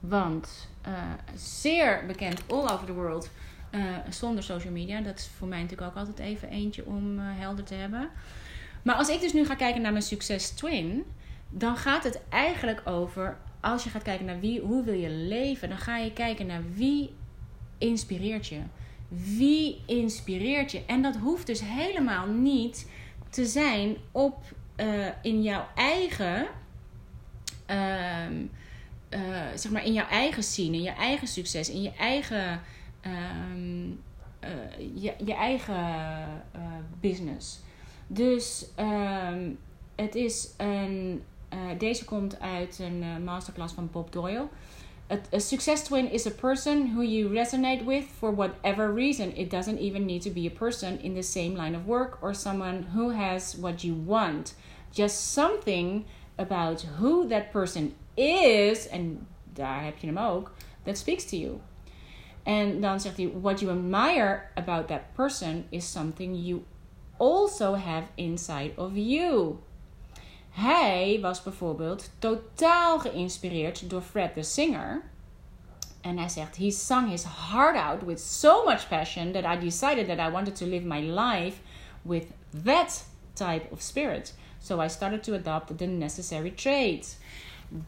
[0.00, 0.92] Want uh,
[1.34, 3.30] zeer bekend all over the world
[3.70, 5.00] uh, zonder social media.
[5.00, 8.10] Dat is voor mij natuurlijk ook altijd even eentje om uh, helder te hebben.
[8.82, 11.04] Maar als ik dus nu ga kijken naar mijn succes twin,
[11.48, 15.68] dan gaat het eigenlijk over als je gaat kijken naar wie, hoe wil je leven,
[15.68, 17.14] dan ga je kijken naar wie
[17.78, 18.60] inspireert je.
[19.08, 20.84] Wie inspireert je?
[20.86, 22.90] En dat hoeft dus helemaal niet
[23.30, 24.36] te zijn op
[24.76, 26.46] uh, in jouw eigen.
[27.70, 28.30] Uh,
[29.10, 32.60] uh, zeg maar in jouw eigen scene, in je eigen succes, in je eigen
[33.06, 34.00] um,
[34.94, 35.74] je, je, eigen
[36.56, 36.62] uh,
[37.00, 37.60] business.
[38.06, 39.58] Dus um,
[39.94, 41.22] het is een.
[41.54, 44.48] Uh, deze komt uit een masterclass van Bob Doyle.
[45.08, 49.32] A, a, success twin is a person who you resonate with for whatever reason.
[49.36, 52.34] It doesn't even need to be a person in the same line of work or
[52.34, 54.54] someone who has what you want.
[54.92, 56.06] Just something
[56.38, 60.52] about who that person is, en daar heb je hem ook,
[60.84, 61.60] that speaks to you.
[62.42, 66.64] En dan zegt hij: What you admire about that person is something you
[67.18, 69.58] also have inside of you.
[70.56, 75.02] Hij was bijvoorbeeld totaal geïnspireerd door Fred the Singer.
[76.00, 80.06] En hij zegt: He sung his heart out with so much passion that I decided
[80.06, 81.58] that I wanted to live my life
[82.02, 82.24] with
[82.64, 84.34] that type of spirit.
[84.62, 87.16] So I started to adopt the necessary traits.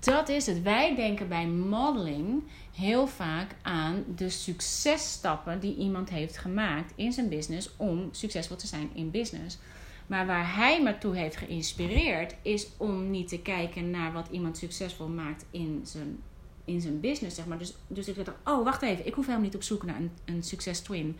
[0.00, 0.62] Dat is het.
[0.62, 2.42] Wij denken bij modeling
[2.74, 8.66] heel vaak aan de successtappen die iemand heeft gemaakt in zijn business om succesvol te
[8.66, 9.58] zijn in business.
[10.08, 14.56] Maar waar hij me toe heeft geïnspireerd, is om niet te kijken naar wat iemand
[14.56, 16.22] succesvol maakt in zijn,
[16.64, 17.36] in zijn business.
[17.36, 17.58] Zeg maar.
[17.58, 20.10] dus, dus ik dacht, oh wacht even, ik hoef helemaal niet op zoek naar een,
[20.24, 21.16] een succes twin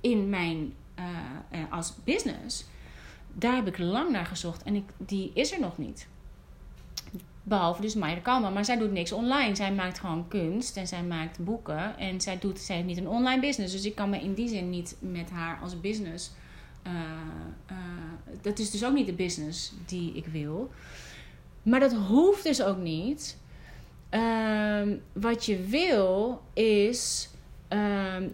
[0.00, 2.64] in mijn, uh, als business.
[3.34, 6.08] Daar heb ik lang naar gezocht en ik, die is er nog niet.
[7.42, 8.52] Behalve dus Maya Kalman.
[8.52, 9.54] Maar zij doet niks online.
[9.54, 11.98] Zij maakt gewoon kunst en zij maakt boeken.
[11.98, 13.72] En zij, doet, zij heeft niet een online business.
[13.72, 16.30] Dus ik kan me in die zin niet met haar als business.
[16.86, 16.92] Uh,
[17.70, 17.76] uh,
[18.42, 20.70] dat is dus ook niet de business die ik wil.
[21.62, 23.36] Maar dat hoeft dus ook niet.
[24.10, 27.28] Uh, wat je wil is.
[27.68, 28.28] Ehm,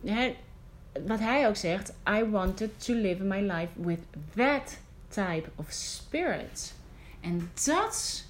[1.07, 1.92] wat hij ook zegt.
[2.09, 4.01] I wanted to live my life with
[4.34, 4.78] that
[5.09, 6.74] type of spirit.
[7.20, 8.24] En dat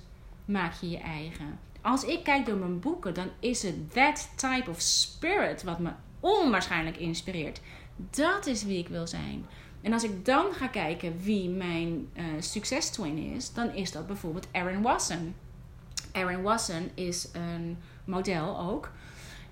[0.45, 1.59] maak je je eigen.
[1.81, 5.91] Als ik kijk door mijn boeken, dan is het that type of spirit wat me
[6.21, 7.61] onwaarschijnlijk inspireert.
[7.97, 9.47] Dat is wie ik wil zijn.
[9.85, 14.07] En als ik dan ga kijken wie mijn uh, succes twin is, dan is dat
[14.07, 15.35] bijvoorbeeld Erin Wasson.
[16.13, 18.91] Erin Wasson is een model ook.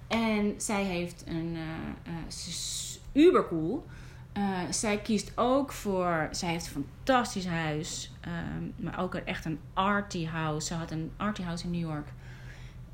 [0.09, 3.87] En zij heeft een uh, uh, uber cool.
[4.70, 6.28] zij kiest ook voor.
[6.30, 8.12] Zij heeft een fantastisch huis.
[8.26, 10.66] Um, maar ook echt een arty house.
[10.66, 12.09] Ze had een arty house in New York.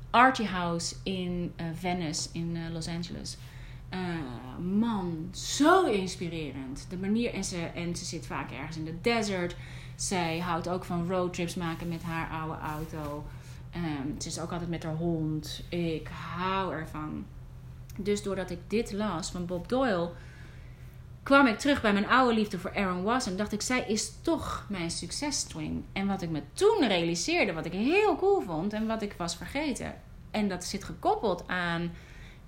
[0.09, 3.37] Arty house in Venice in Los Angeles.
[4.59, 6.85] Man, zo inspirerend.
[6.89, 7.33] De manier.
[7.33, 9.55] En ze, en ze zit vaak ergens in de desert.
[9.95, 13.25] Zij houdt ook van roadtrips maken met haar oude auto.
[13.75, 15.63] Um, ze is ook altijd met haar hond.
[15.69, 17.25] Ik hou ervan.
[17.97, 20.11] Dus doordat ik dit las van Bob Doyle,
[21.23, 23.27] kwam ik terug bij mijn oude liefde voor Aaron Was.
[23.27, 25.85] En dacht ik, zij is toch mijn successtwin.
[25.93, 29.35] En wat ik me toen realiseerde, wat ik heel cool vond en wat ik was
[29.35, 29.93] vergeten.
[30.31, 31.91] En dat zit gekoppeld aan,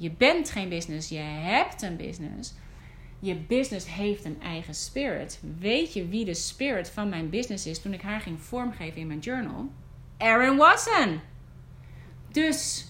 [0.01, 2.53] je bent geen business, je hebt een business.
[3.19, 5.39] Je business heeft een eigen spirit.
[5.59, 9.07] Weet je wie de spirit van mijn business is toen ik haar ging vormgeven in
[9.07, 9.69] mijn journal?
[10.17, 11.19] Aaron Watson.
[12.31, 12.85] Dus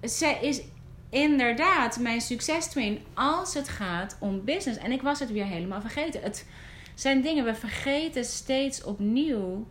[0.00, 0.62] zij is
[1.10, 4.78] inderdaad mijn succestwin als het gaat om business.
[4.78, 6.22] En ik was het weer helemaal vergeten.
[6.22, 6.46] Het
[6.94, 9.66] zijn dingen, we vergeten steeds opnieuw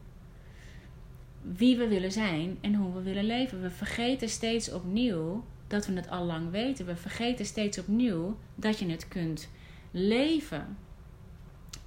[1.42, 3.62] wie we willen zijn en hoe we willen leven.
[3.62, 6.86] We vergeten steeds opnieuw dat we het al lang weten.
[6.86, 9.50] We vergeten steeds opnieuw dat je het kunt
[9.92, 10.78] leven.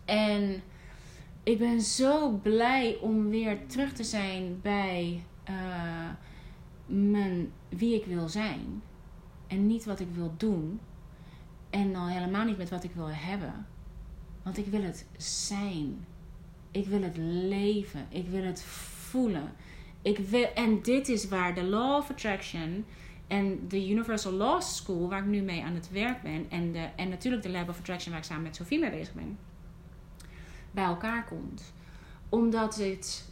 [0.04, 0.62] En
[1.42, 6.10] ik ben zo blij om weer terug te zijn bij uh,
[6.86, 8.82] mijn, wie ik wil zijn.
[9.46, 10.80] En niet wat ik wil doen.
[11.70, 13.66] En al helemaal niet met wat ik wil hebben.
[14.42, 16.06] Want ik wil het zijn.
[16.70, 18.06] Ik wil het leven.
[18.08, 19.52] Ik wil het voelen.
[20.02, 22.84] Ik wil, en dit is waar de Law of Attraction
[23.32, 26.88] en de Universal Law School, waar ik nu mee aan het werk ben, en, de,
[26.96, 29.38] en natuurlijk de Lab of Attraction, waar ik samen met Sophie mee bezig ben
[30.70, 31.72] bij elkaar komt.
[32.28, 33.28] Omdat het,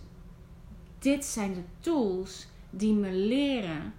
[0.98, 3.94] dit zijn de tools die me leren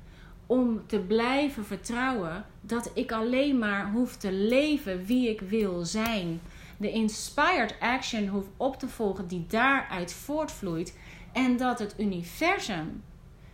[0.46, 6.42] om te blijven vertrouwen dat ik alleen maar hoef te leven wie ik wil zijn.
[6.78, 10.98] De inspired action hoef op te volgen die daaruit voortvloeit.
[11.32, 13.04] En dat het universum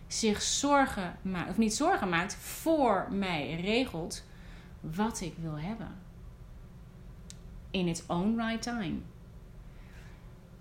[0.08, 4.24] zich zorgen maakt, of niet zorgen maakt, voor mij regelt
[4.80, 5.96] wat ik wil hebben.
[7.70, 8.96] In its own right time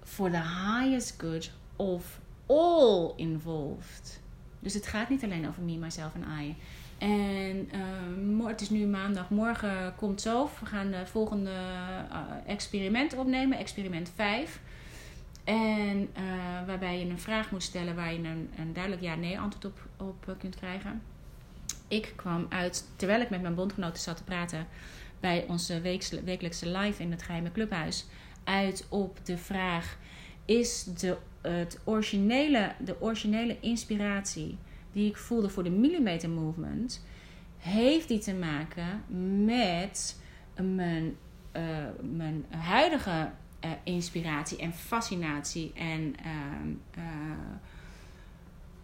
[0.03, 4.21] for the highest good of all involved.
[4.59, 6.55] Dus het gaat niet alleen over me, myself en I.
[6.97, 7.69] En
[8.39, 9.29] uh, het is nu maandag.
[9.29, 10.49] Morgen komt zo.
[10.59, 13.57] We gaan de volgende uh, experiment opnemen.
[13.57, 14.59] Experiment 5.
[15.47, 19.65] En uh, waarbij je een vraag moet stellen waar je een, een duidelijk ja-nee antwoord
[19.65, 21.01] op, op kunt krijgen.
[21.87, 24.67] Ik kwam uit, terwijl ik met mijn bondgenoten zat te praten
[25.19, 25.81] bij onze
[26.23, 28.05] wekelijkse live in het geheime clubhuis
[28.43, 29.97] uit op de vraag:
[30.45, 34.57] is de, het originele, de originele inspiratie
[34.91, 37.05] die ik voelde voor de millimeter movement,
[37.57, 39.03] heeft die te maken
[39.45, 40.21] met
[40.61, 41.15] mijn,
[41.53, 41.63] uh,
[42.01, 43.29] mijn huidige
[43.65, 47.03] uh, inspiratie en fascinatie en uh,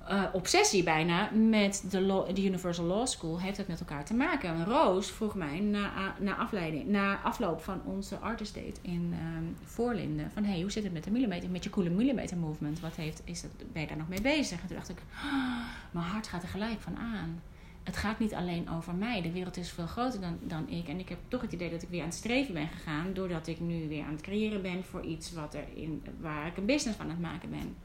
[0.09, 4.65] uh, obsessie bijna met de, de Universal Law School heeft het met elkaar te maken.
[4.65, 10.31] Roos vroeg mij na, na, afleiding, na afloop van onze artist date in um, Voorlinden:
[10.33, 12.79] van hey, hoe zit het met de millimeter, met je coole millimeter movement?
[12.79, 14.61] Wat heeft, is dat, ben je daar nog mee bezig?
[14.61, 15.01] En toen dacht ik:
[15.91, 17.41] mijn hart gaat er gelijk van aan.
[17.83, 19.21] Het gaat niet alleen over mij.
[19.21, 20.87] De wereld is veel groter dan, dan ik.
[20.87, 23.13] En ik heb toch het idee dat ik weer aan het streven ben gegaan.
[23.13, 26.57] Doordat ik nu weer aan het creëren ben voor iets wat er in, waar ik
[26.57, 27.75] een business van aan het maken ben.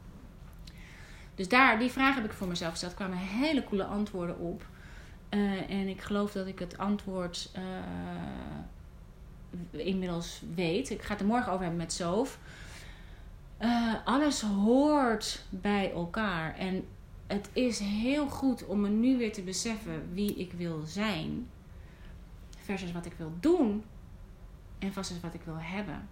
[1.34, 2.92] Dus daar, die vraag heb ik voor mezelf gesteld.
[2.92, 4.66] Er kwamen hele coole antwoorden op.
[5.30, 7.62] Uh, en ik geloof dat ik het antwoord uh,
[9.86, 10.90] inmiddels weet.
[10.90, 12.38] Ik ga het er morgen over hebben met Sof.
[13.60, 16.56] Uh, alles hoort bij elkaar.
[16.56, 16.84] En
[17.28, 21.48] het is heel goed om me nu weer te beseffen wie ik wil zijn.
[22.58, 23.84] Versus wat ik wil doen.
[24.78, 26.08] En versus wat ik wil hebben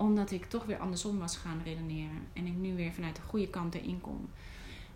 [0.00, 2.26] omdat ik toch weer andersom was gaan redeneren.
[2.32, 4.28] En ik nu weer vanuit de goede kant erin kom.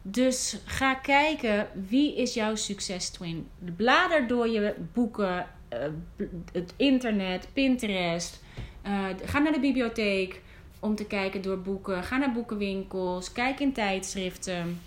[0.03, 3.49] Dus ga kijken wie is jouw succes twin.
[3.77, 8.43] Blader door je boeken, uh, het internet, Pinterest.
[8.87, 10.43] Uh, ga naar de bibliotheek
[10.81, 12.05] om te kijken door boeken.
[12.05, 13.33] Ga naar boekenwinkels.
[13.33, 14.81] Kijk in tijdschriften.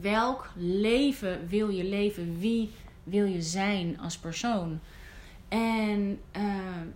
[0.00, 2.38] Welk leven wil je leven?
[2.38, 2.70] Wie
[3.04, 4.80] wil je zijn als persoon?
[5.48, 6.42] En uh,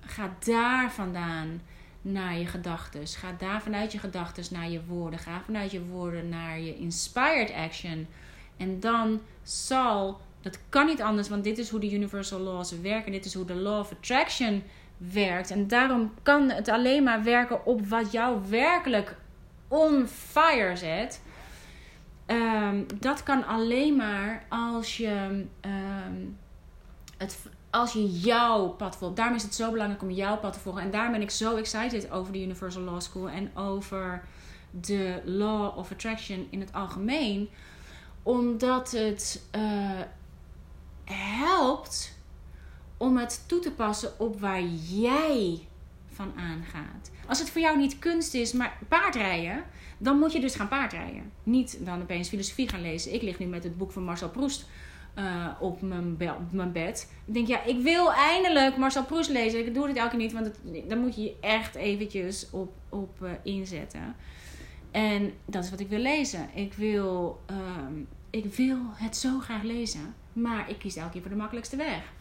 [0.00, 1.60] ga daar vandaan
[2.02, 3.06] naar je gedachten.
[3.06, 5.18] Ga daar vanuit je gedachten naar je woorden.
[5.18, 8.06] Ga vanuit je woorden naar je inspired action.
[8.56, 13.12] En dan zal, dat kan niet anders, want dit is hoe de universal laws werken.
[13.12, 14.62] Dit is hoe de law of attraction
[14.96, 15.50] werkt.
[15.50, 19.16] En daarom kan het alleen maar werken op wat jou werkelijk
[19.68, 21.22] on fire zet.
[22.32, 26.26] Ehm, dat kan alleen maar als je, ehm,
[27.16, 27.38] het,
[27.70, 29.16] als je jouw pad volgt.
[29.16, 30.82] Daarom is het zo belangrijk om jouw pad te volgen.
[30.82, 34.24] En daarom ben ik zo excited over de Universal Law School en over
[34.70, 37.48] de Law of Attraction in het algemeen.
[38.22, 40.00] Omdat het uh,
[41.04, 42.18] helpt
[42.96, 45.66] om het toe te passen op waar jij
[46.12, 47.10] van aangaat.
[47.26, 49.64] Als het voor jou niet kunst is, maar paardrijden,
[49.98, 51.32] dan moet je dus gaan paardrijden.
[51.42, 53.14] Niet dan opeens filosofie gaan lezen.
[53.14, 54.66] Ik lig nu met het boek van Marcel Proust
[55.18, 56.16] uh, op, mijn
[56.50, 57.12] mijn bed.
[57.24, 59.66] Ik denk, ja, ik wil eindelijk Marcel Proust lezen.
[59.66, 63.18] Ik doe dit elke keer niet, want het, moet je je echt eventjes op, op
[63.22, 64.16] uh, inzetten.
[64.90, 66.48] En dat is wat ik wil lezen.
[66.54, 67.56] Ik wil, uh,
[68.30, 72.12] ik wil het zo graag lezen, maar ik kies elke keer voor de makkelijkste weg.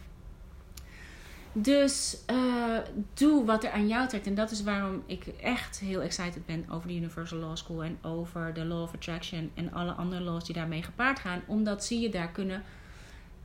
[1.52, 2.78] Dus uh,
[3.14, 4.26] doe wat er aan jou trekt.
[4.26, 7.98] En dat is waarom ik echt heel excited ben over de Universal Law School en
[8.02, 11.42] over de Law of Attraction en alle andere laws die daarmee gepaard gaan.
[11.46, 12.62] Omdat zie je daar kunnen.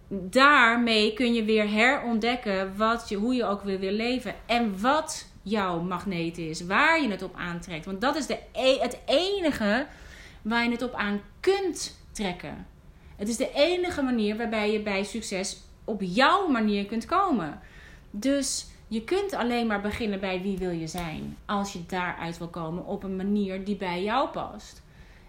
[0.08, 4.36] Daarmee kun je weer herontdekken wat je, hoe je ook weer wil leven.
[4.45, 6.66] En wat jouw magneet is.
[6.66, 7.86] Waar je het op aantrekt.
[7.86, 9.88] Want dat is de, e het enige
[10.41, 12.68] waar je het op aan kunt trekken.
[13.16, 17.60] Het is de enige manier waarbij je bij succes op jouw manier kunt komen.
[18.12, 21.38] Dus je kunt alleen maar beginnen bij wie wil je zijn.
[21.45, 24.82] Als je daaruit wil komen op een manier die bij jou past.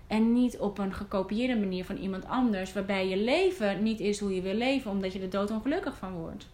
[0.07, 4.35] En niet op een gekopieerde manier van iemand anders, waarbij je leven niet is hoe
[4.35, 6.47] je wil leven, omdat je er doodongelukkig van wordt.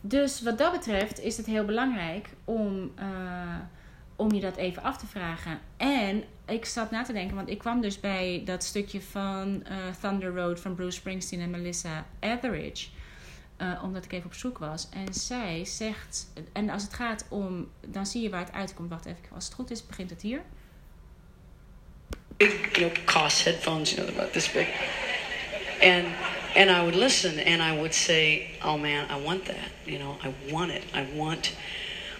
[0.00, 3.56] Dus wat dat betreft is het heel belangrijk om, uh,
[4.16, 5.58] om je dat even af te vragen.
[5.76, 9.76] En ik zat na te denken, want ik kwam dus bij dat stukje van uh,
[10.00, 12.88] Thunder Road van Bruce Springsteen en Melissa Etheridge.
[13.62, 14.88] Uh, omdat ik even op zoek was.
[14.90, 18.90] En zij zegt, en als het gaat om, dan zie je waar het uitkomt.
[18.90, 20.42] Wacht even, als het goed is, begint het hier.
[22.36, 24.68] Big, you know, cost headphones, you know, about this big.
[25.82, 26.06] And
[26.54, 29.70] and I would listen and I would say, "Oh man, I want that.
[29.84, 30.82] You know, I want it.
[30.94, 31.52] I want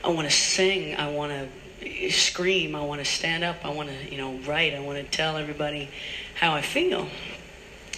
[0.05, 0.95] I want to sing.
[0.95, 2.75] I want to scream.
[2.75, 3.57] I want to stand up.
[3.65, 4.75] I want to, you know, write.
[4.75, 5.89] I want to tell everybody
[6.35, 7.07] how I feel."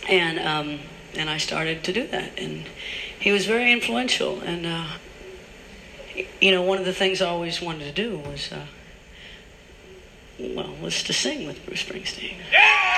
[0.08, 0.78] And um
[1.16, 2.66] and I started to do that and
[3.20, 4.40] he was very influential.
[4.40, 4.86] And, uh,
[6.40, 8.66] you know, one of the things I always wanted to do was, uh,
[10.38, 12.36] well, was to sing with Bruce Springsteen.
[12.52, 12.88] Yeah!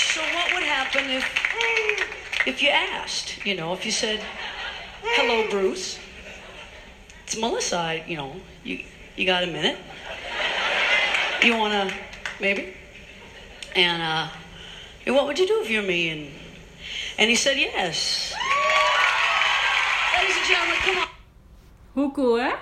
[0.00, 4.20] So, so what would happen if, if you asked, you know, if you said,
[5.02, 5.98] hello, Bruce,
[7.24, 8.84] it's Melissa, you know, you,
[9.16, 9.78] you got a minute?
[11.42, 11.94] You want to
[12.42, 12.74] maybe.
[13.74, 14.28] And uh,
[15.06, 16.10] what would you do if you're me?
[16.10, 16.28] And
[17.18, 18.34] and he said yes.
[20.18, 21.08] Ladies and gentlemen, come on.
[21.92, 22.52] Hoe cool, hè?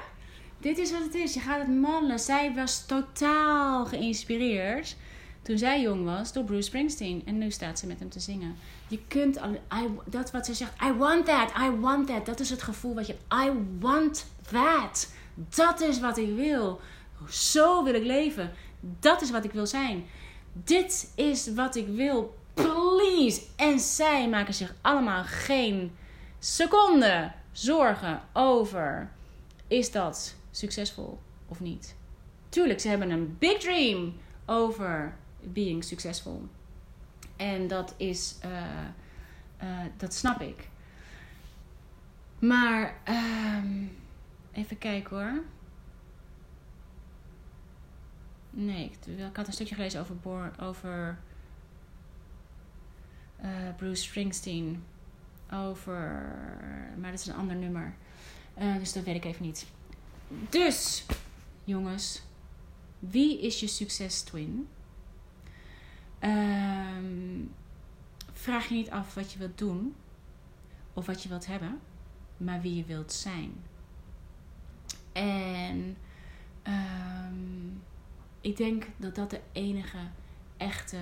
[0.61, 1.35] Dit is wat het is.
[1.35, 2.19] Je gaat het mannen.
[2.19, 4.97] Zij was totaal geïnspireerd
[5.43, 7.23] toen zij jong was door Bruce Springsteen.
[7.25, 8.57] En nu staat ze met hem te zingen.
[8.89, 12.27] Je kunt al, I, dat wat ze zegt, I want that, I want that.
[12.27, 15.13] Dat is het gevoel wat je I want that.
[15.35, 16.81] Dat is wat ik wil.
[17.29, 18.53] Zo wil ik leven.
[18.81, 20.05] Dat is wat ik wil zijn.
[20.53, 22.39] Dit is wat ik wil.
[22.55, 23.43] Please.
[23.57, 25.97] En zij maken zich allemaal geen
[26.39, 29.11] seconde zorgen over:
[29.67, 31.19] is dat succesvol
[31.49, 31.95] of niet?
[32.49, 34.15] Tuurlijk, ze hebben een big dream
[34.47, 36.49] over being succesvol.
[37.37, 38.51] En dat is, uh,
[39.63, 40.69] uh, dat snap ik.
[42.39, 43.97] Maar, um,
[44.53, 45.43] even kijken hoor.
[48.51, 51.19] Nee, ik, had een stukje gelezen over, over
[53.43, 54.85] uh, Bruce Springsteen.
[55.53, 56.33] Over.
[56.99, 57.95] Maar dat is een ander nummer.
[58.59, 59.67] Uh, dus dat weet ik even niet.
[60.49, 61.05] Dus,
[61.65, 62.23] jongens,
[62.99, 64.69] wie is je succes twin?
[66.21, 67.55] Um,
[68.33, 69.95] vraag je niet af wat je wilt doen
[70.93, 71.81] of wat je wilt hebben,
[72.37, 73.53] maar wie je wilt zijn.
[75.13, 75.97] En
[76.67, 77.83] um,
[78.41, 79.99] ik denk dat dat de enige
[80.57, 80.99] echte,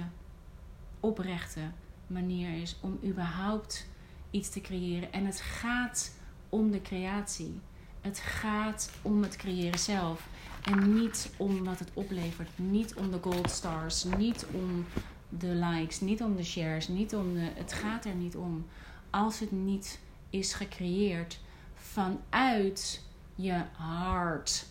[1.01, 1.61] oprechte
[2.07, 3.86] manier is om überhaupt
[4.30, 5.12] iets te creëren.
[5.12, 6.14] En het gaat
[6.49, 7.61] om de creatie.
[8.01, 10.28] Het gaat om het creëren zelf.
[10.62, 12.49] En niet om wat het oplevert.
[12.57, 14.05] Niet om de gold stars.
[14.05, 14.86] Niet om
[15.28, 16.01] de likes.
[16.01, 16.89] Niet om de shares.
[16.89, 18.66] Niet om de, het gaat er niet om.
[19.11, 21.41] Als het niet is gecreëerd
[21.74, 24.66] vanuit je hart.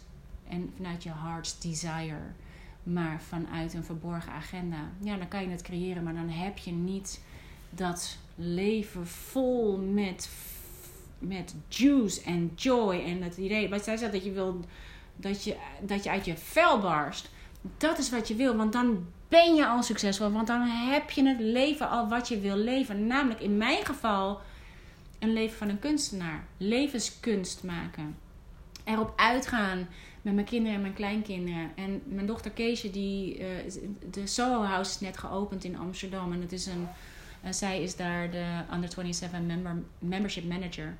[0.47, 2.33] En vanuit je heart's desire
[2.87, 4.77] maar vanuit een verborgen agenda.
[5.01, 7.21] Ja, dan kan je het creëren, maar dan heb je niet
[7.69, 10.29] dat leven vol met,
[11.19, 13.69] met juice en joy en het idee.
[13.69, 14.65] Wat zij zegt dat je wil
[15.17, 17.29] dat je, dat je uit je vel barst.
[17.77, 20.31] Dat is wat je wil, want dan ben je al succesvol.
[20.31, 23.07] Want dan heb je het leven al wat je wil leven.
[23.07, 24.41] Namelijk in mijn geval
[25.19, 26.45] een leven van een kunstenaar.
[26.57, 28.17] Levenskunst maken.
[28.83, 29.87] Erop uitgaan
[30.27, 31.71] met mijn kinderen en mijn kleinkinderen.
[31.75, 33.45] En mijn dochter Keesje, die, uh,
[34.11, 36.33] de Soho House is net geopend in Amsterdam.
[36.33, 36.87] En het is een,
[37.45, 40.95] uh, zij is daar de Under 27 member, Membership Manager.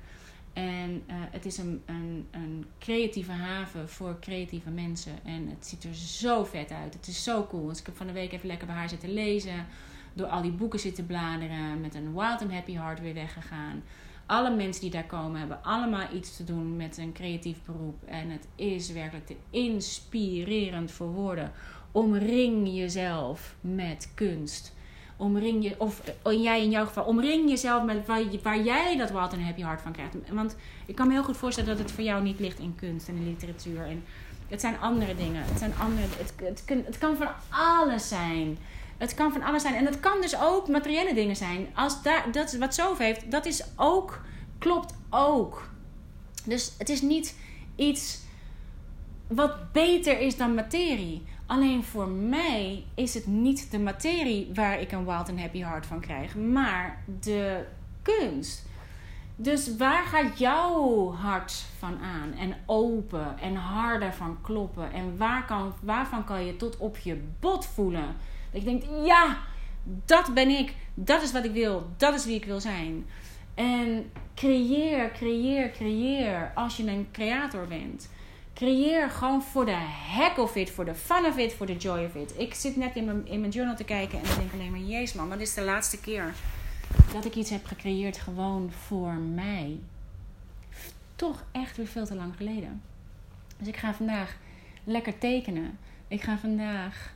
[0.52, 5.12] En uh, het is een, een, een creatieve haven voor creatieve mensen.
[5.24, 6.94] En het ziet er zo vet uit.
[6.94, 7.66] Het is zo cool.
[7.66, 9.66] Dus ik heb van de week even lekker bij haar zitten lezen.
[10.14, 11.80] Door al die boeken zitten bladeren.
[11.80, 13.82] Met een wild and happy heart weer weggegaan.
[14.28, 18.02] Alle mensen die daar komen hebben allemaal iets te doen met een creatief beroep.
[18.04, 21.52] En het is werkelijk te inspirerend voor woorden.
[21.92, 24.76] Omring jezelf met kunst
[25.18, 29.10] omring je, of uh, jij in jouw geval, omring jezelf met waar, waar jij dat
[29.10, 30.14] wat een happy heart van krijgt.
[30.32, 30.56] Want
[30.86, 33.24] ik kan me heel goed voorstellen dat het voor jou niet ligt in kunst en
[33.24, 33.84] literatuur.
[33.84, 34.04] En
[34.48, 35.44] het zijn andere dingen.
[35.44, 38.58] Het, zijn andere, het, het, kan, het kan van alles zijn.
[38.98, 39.74] Het kan van alles zijn.
[39.74, 41.66] En het kan dus ook materiële dingen zijn.
[41.74, 44.20] Als daar, dat wat zoveel heeft, dat is ook,
[44.58, 45.68] klopt ook.
[46.44, 47.36] Dus het is niet
[47.76, 48.20] iets
[49.26, 51.22] wat beter is dan materie.
[51.46, 55.86] Alleen voor mij is het niet de materie waar ik een wild and happy heart
[55.86, 57.64] van krijg, maar de
[58.02, 58.66] kunst.
[59.36, 64.92] Dus waar gaat jouw hart van aan en open en harder van kloppen?
[64.92, 68.16] En waar kan, waarvan kan je tot op je bot voelen?
[68.50, 69.38] Dat je denkt, ja,
[70.04, 73.06] dat ben ik, dat is wat ik wil, dat is wie ik wil zijn.
[73.54, 78.10] En creëer, creëer, creëer als je een creator bent.
[78.54, 79.76] Creëer gewoon voor de
[80.16, 82.34] heck of it, voor de fun of it, voor de joy of it.
[82.36, 84.80] Ik zit net in mijn, in mijn journal te kijken en ik denk alleen maar,
[84.80, 86.34] jezus man, dit is de laatste keer
[87.12, 89.78] dat ik iets heb gecreëerd gewoon voor mij.
[91.16, 92.82] Toch echt weer veel te lang geleden.
[93.58, 94.36] Dus ik ga vandaag
[94.84, 95.78] lekker tekenen.
[96.08, 97.12] Ik ga vandaag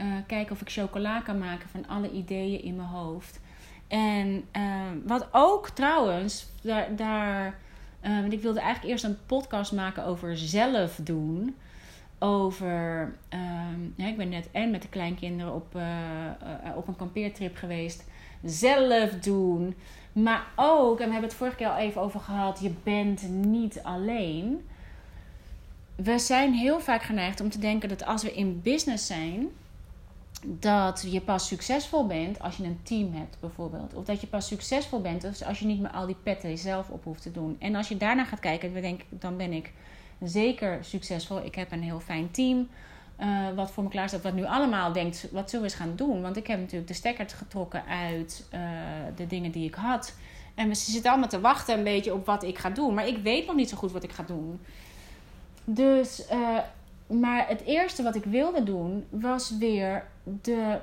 [0.00, 3.40] uh, kijken of ik chocola kan maken van alle ideeën in mijn hoofd.
[3.88, 4.62] En uh,
[5.04, 7.54] wat ook trouwens, daar, daar
[8.06, 11.56] uh, want ik wilde eigenlijk eerst een podcast maken over zelf doen.
[12.18, 13.14] Over.
[13.98, 15.82] Uh, ik ben net en met de kleinkinderen op, uh,
[16.76, 18.04] op een kampeertrip geweest.
[18.44, 19.74] Zelf doen.
[20.12, 22.60] Maar ook, en we hebben het vorige keer al even over gehad.
[22.60, 24.66] Je bent niet alleen.
[25.94, 29.48] We zijn heel vaak geneigd om te denken dat als we in business zijn
[30.44, 33.94] dat je pas succesvol bent als je een team hebt, bijvoorbeeld.
[33.94, 37.04] Of dat je pas succesvol bent als je niet meer al die petten zelf op
[37.04, 37.56] hoeft te doen.
[37.58, 39.72] En als je daarna gaat kijken, dan, denk, dan ben ik
[40.22, 41.44] zeker succesvol.
[41.44, 42.68] Ik heb een heel fijn team.
[43.20, 45.96] Uh, wat voor me klaar staat, wat nu allemaal denkt, wat zullen we eens gaan
[45.96, 46.22] doen?
[46.22, 48.60] Want ik heb natuurlijk de stekker getrokken uit uh,
[49.16, 50.14] de dingen die ik had.
[50.54, 52.94] En ze zitten allemaal te wachten een beetje op wat ik ga doen.
[52.94, 54.60] Maar ik weet nog niet zo goed wat ik ga doen.
[55.64, 56.58] Dus uh,
[57.06, 60.06] maar het eerste wat ik wilde doen was weer
[60.42, 60.78] de,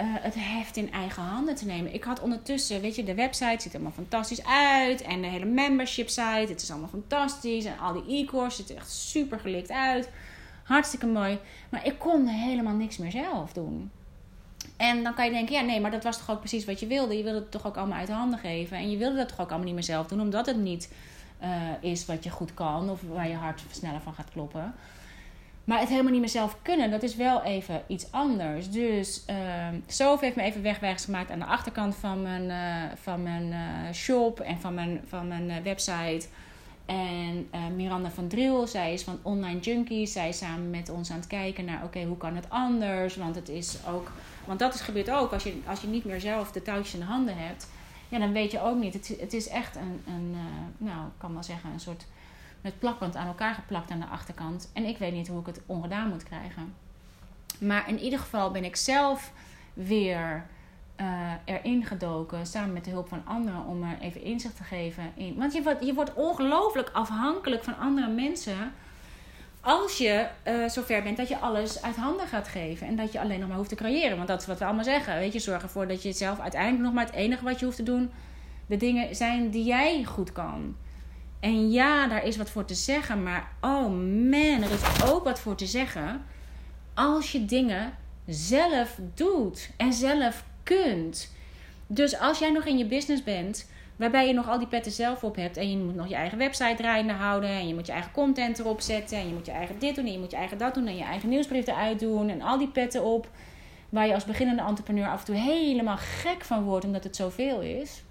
[0.00, 1.94] uh, het heft in eigen handen te nemen.
[1.94, 5.02] Ik had ondertussen, weet je, de website ziet allemaal fantastisch uit.
[5.02, 7.64] En de hele membership site, het is allemaal fantastisch.
[7.64, 10.08] En al die e-courses ziet er echt super gelikt uit.
[10.64, 11.38] Hartstikke mooi.
[11.68, 13.90] Maar ik kon helemaal niks meer zelf doen.
[14.76, 16.86] En dan kan je denken, ja nee, maar dat was toch ook precies wat je
[16.86, 17.16] wilde.
[17.16, 18.76] Je wilde het toch ook allemaal uit handen geven.
[18.76, 20.20] En je wilde dat toch ook allemaal niet meer zelf doen.
[20.20, 20.92] Omdat het niet
[21.42, 21.48] uh,
[21.80, 22.90] is wat je goed kan.
[22.90, 24.74] Of waar je hart sneller van gaat kloppen.
[25.64, 28.70] Maar het helemaal niet meer zelf kunnen, dat is wel even iets anders.
[28.70, 33.46] Dus uh, heeft me even wegwijs gemaakt aan de achterkant van mijn, uh, van mijn
[33.46, 36.26] uh, shop en van mijn, van mijn uh, website.
[36.86, 40.12] En Miranda van Driel, zij is van Online Junkies.
[40.12, 43.16] Zij is samen met ons aan het kijken naar, oké, hoe kan het anders?
[43.16, 44.12] Want het is ook,
[44.44, 47.00] want dat is, gebeurt ook als je, als je niet meer zelf de touwtjes in
[47.00, 47.68] de handen hebt.
[48.08, 48.94] Ja, dan weet je ook niet.
[48.94, 50.36] Het, het is echt een, een
[50.78, 52.06] nou, ik kan wel zeggen, een soort
[52.64, 54.70] met plakband aan elkaar geplakt aan de achterkant.
[54.72, 56.74] En ik weet niet hoe ik het ongedaan moet krijgen.
[57.60, 59.32] Maar in ieder geval ben ik zelf
[59.74, 60.46] weer
[61.00, 62.46] uh, erin gedoken.
[62.46, 63.66] Samen met de hulp van anderen.
[63.66, 65.12] Om er even inzicht te geven.
[65.14, 65.34] In.
[65.36, 68.72] Want je wordt, je wordt ongelooflijk afhankelijk van andere mensen.
[69.60, 72.86] Als je uh, zover bent dat je alles uit handen gaat geven.
[72.86, 74.16] En dat je alleen nog maar hoeft te creëren.
[74.16, 75.18] Want dat is wat we allemaal zeggen.
[75.18, 77.76] Weet je, zorg ervoor dat je zelf uiteindelijk nog maar het enige wat je hoeft
[77.76, 78.10] te doen.
[78.66, 80.76] De dingen zijn die jij goed kan.
[81.44, 83.88] En ja, daar is wat voor te zeggen, maar oh
[84.30, 86.24] man, er is ook wat voor te zeggen
[86.94, 87.92] als je dingen
[88.26, 91.32] zelf doet en zelf kunt.
[91.86, 93.66] Dus als jij nog in je business bent,
[93.96, 95.56] Waarbij je nog al die petten zelf op hebt.
[95.56, 97.50] En je moet nog je eigen website draaiende houden.
[97.50, 99.18] En je moet je eigen content erop zetten.
[99.18, 100.06] En je moet je eigen dit doen.
[100.06, 100.86] En je moet je eigen dat doen.
[100.86, 102.28] En je eigen nieuwsbrief eruit doen.
[102.28, 103.28] En al die petten op.
[103.88, 106.84] Waar je als beginnende entrepreneur af en toe helemaal gek van wordt.
[106.84, 108.02] Omdat het zoveel is.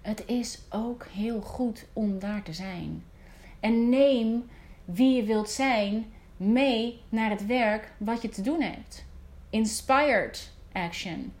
[0.00, 3.04] Het is ook heel goed om daar te zijn.
[3.60, 4.50] En neem
[4.84, 9.04] wie je wilt zijn mee naar het werk wat je te doen hebt.
[9.50, 11.32] Inspired action.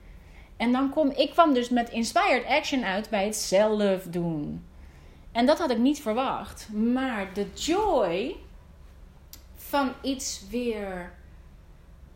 [0.56, 4.64] En dan kom ik kwam dus met inspired action uit bij het zelf doen.
[5.32, 6.68] En dat had ik niet verwacht.
[6.72, 8.36] Maar de joy
[9.54, 11.12] van iets weer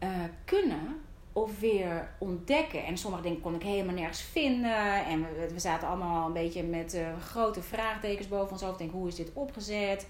[0.02, 0.08] uh,
[0.44, 1.03] kunnen
[1.34, 2.84] of weer ontdekken.
[2.84, 5.04] En sommige dingen kon ik helemaal nergens vinden.
[5.04, 8.78] En we, zaten allemaal een beetje met uh, grote vraagtekens boven ons hoofd.
[8.78, 10.06] Denk, hoe is dit opgezet?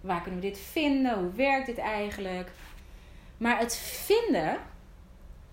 [0.00, 1.18] Waar kunnen we dit vinden?
[1.18, 2.50] Hoe werkt dit eigenlijk?
[3.36, 4.58] Maar het vinden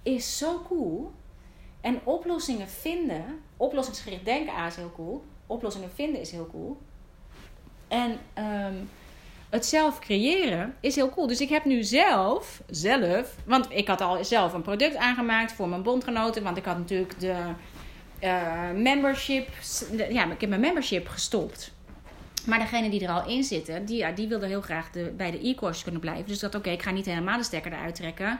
[0.03, 1.11] is zo cool.
[1.82, 5.24] En oplossingen vinden, oplossingsgericht denken aan is heel cool.
[5.47, 6.78] Oplossingen vinden is heel cool.
[7.88, 8.89] En um,
[9.49, 11.27] het zelf creëren is heel cool.
[11.27, 15.67] Dus ik heb nu zelf, zelf, want ik had al zelf een product aangemaakt voor
[15.67, 16.43] mijn bondgenoten.
[16.43, 17.35] Want ik had natuurlijk de
[18.23, 19.47] uh, membership,
[20.09, 21.73] ja, ik heb mijn membership gestopt.
[22.45, 25.31] Maar degene die er al in zitten, die, ja, die wilde heel graag de, bij
[25.31, 26.27] de e-course kunnen blijven.
[26.27, 28.39] Dus dat oké, ik ga niet helemaal de stekker eruit trekken.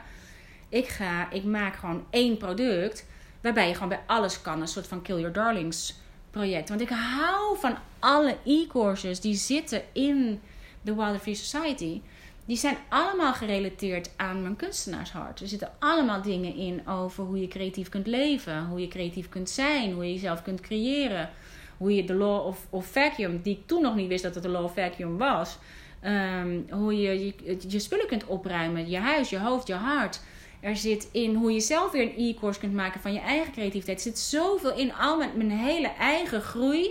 [0.70, 3.06] Ik, ga, ik maak gewoon één product
[3.42, 4.62] waarbij je gewoon bij alles kan.
[4.62, 5.96] Een soort van Kill Your Darlings
[6.32, 6.70] project.
[6.70, 10.42] Want ik hou van alle e-courses die zitten in
[10.86, 12.02] de Wilder Free Society.
[12.46, 15.40] Die zijn allemaal gerelateerd aan mijn kunstenaarshart.
[15.40, 19.50] Er zitten allemaal dingen in over hoe je creatief kunt leven, hoe je creatief kunt
[19.50, 21.30] zijn, hoe je jezelf kunt creëren
[21.78, 24.44] hoe je de law of, of vacuum, die ik toen nog niet wist dat het
[24.44, 25.58] de law of vacuum was,
[26.06, 30.22] um, hoe je, je je spullen kunt opruimen, je huis, je hoofd, je hart.
[30.60, 33.98] Er zit in hoe je zelf weer een e-course kunt maken van je eigen creativiteit.
[33.98, 36.90] Er zit zoveel in, al met mijn hele eigen groei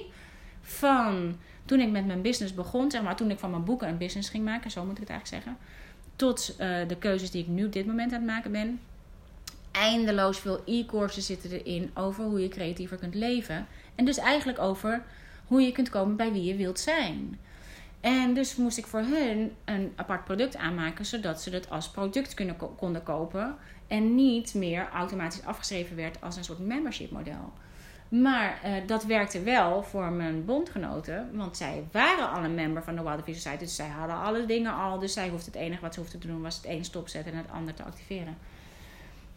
[0.61, 3.99] van toen ik met mijn business begon, zeg maar, toen ik van mijn boeken een
[3.99, 5.63] business ging maken, zo moet ik het eigenlijk zeggen,
[6.17, 8.81] tot uh, de keuzes die ik nu op dit moment aan het maken ben.
[9.71, 13.67] Eindeloos veel e-courses zitten erin over hoe je creatiever kunt leven.
[13.95, 15.03] En dus eigenlijk over
[15.47, 17.39] hoe je kunt komen bij wie je wilt zijn.
[18.01, 22.35] En dus moest ik voor hun een apart product aanmaken, zodat ze het als product
[22.35, 23.57] kunnen, konden kopen.
[23.87, 27.53] En niet meer automatisch afgeschreven werd als een soort membership model.
[28.23, 32.97] Maar uh, dat werkte wel voor mijn bondgenoten, want zij waren al een member van
[32.97, 33.59] de Wild Society.
[33.59, 34.99] Dus zij hadden alle dingen al.
[34.99, 37.39] Dus zij hoefde het enige wat ze hoefde te doen was het een stopzetten en
[37.39, 38.37] het ander te activeren.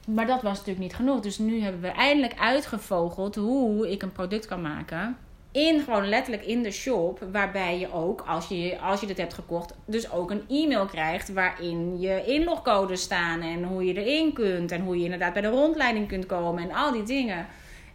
[0.08, 1.20] Maar dat was natuurlijk niet genoeg.
[1.20, 5.18] Dus nu hebben we eindelijk uitgevogeld hoe ik een product kan maken.
[5.52, 7.28] In gewoon letterlijk in de shop.
[7.32, 11.34] Waarbij je ook, als je, als je dit hebt gekocht, dus ook een e-mail krijgt.
[11.34, 13.42] Waarin je inlogcodes staan.
[13.42, 14.72] En hoe je erin kunt.
[14.72, 16.64] En hoe je inderdaad bij de rondleiding kunt komen.
[16.64, 17.48] En al die dingen.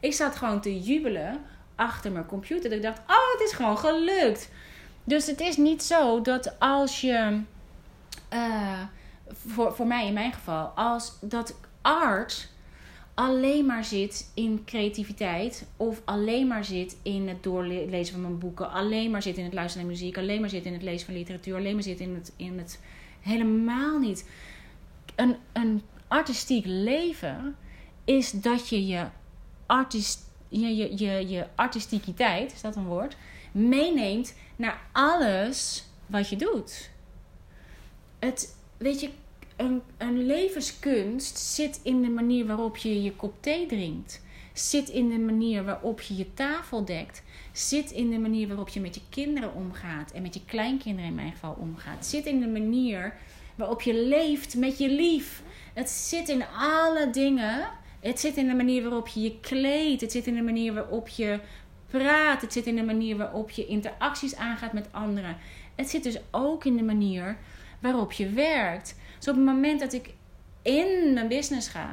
[0.03, 1.41] Ik zat gewoon te jubelen
[1.75, 2.71] achter mijn computer.
[2.71, 4.51] Dat ik dacht, oh, het is gewoon gelukt.
[5.05, 7.41] Dus het is niet zo dat als je.
[8.33, 8.81] Uh,
[9.27, 10.67] voor, voor mij in mijn geval.
[10.67, 12.49] Als dat art
[13.15, 18.71] alleen maar zit in creativiteit of alleen maar zit in het doorlezen van mijn boeken,
[18.71, 21.15] alleen maar zit in het luisteren naar muziek, alleen maar zit in het lezen van
[21.15, 22.81] literatuur, alleen maar zit in het, in het
[23.21, 24.29] helemaal niet.
[25.15, 27.57] Een, een artistiek leven
[28.05, 29.07] is dat je je,
[29.73, 33.17] artist, je, je, je, je artistiekiteit, is dat een woord,
[33.53, 36.91] meeneemt naar alles wat je doet.
[38.19, 39.11] Het, weet je,
[39.57, 44.23] een, een levenskunst zit in de manier waarop je je kop thee drinkt.
[44.53, 47.23] Zit in de manier waarop je je tafel dekt.
[47.53, 50.13] Zit in de manier waarop je met je kinderen omgaat.
[50.13, 52.07] En met je kleinkinderen in mijn geval omgaat.
[52.07, 53.15] Zit in de manier
[53.55, 55.43] waarop je leeft met je lief.
[55.75, 57.81] Het zit in alle dingen.
[58.03, 60.01] Het zit in de manier waarop je je kleedt.
[60.01, 61.41] Het zit in de manier waarop je
[61.87, 62.41] praat.
[62.41, 65.37] Het zit in de manier waarop je interacties aangaat met anderen.
[65.75, 67.37] Het zit dus ook in de manier
[67.81, 68.97] waarop je werkt.
[69.19, 70.15] Dus op het moment dat ik
[70.63, 71.91] in mijn business ga,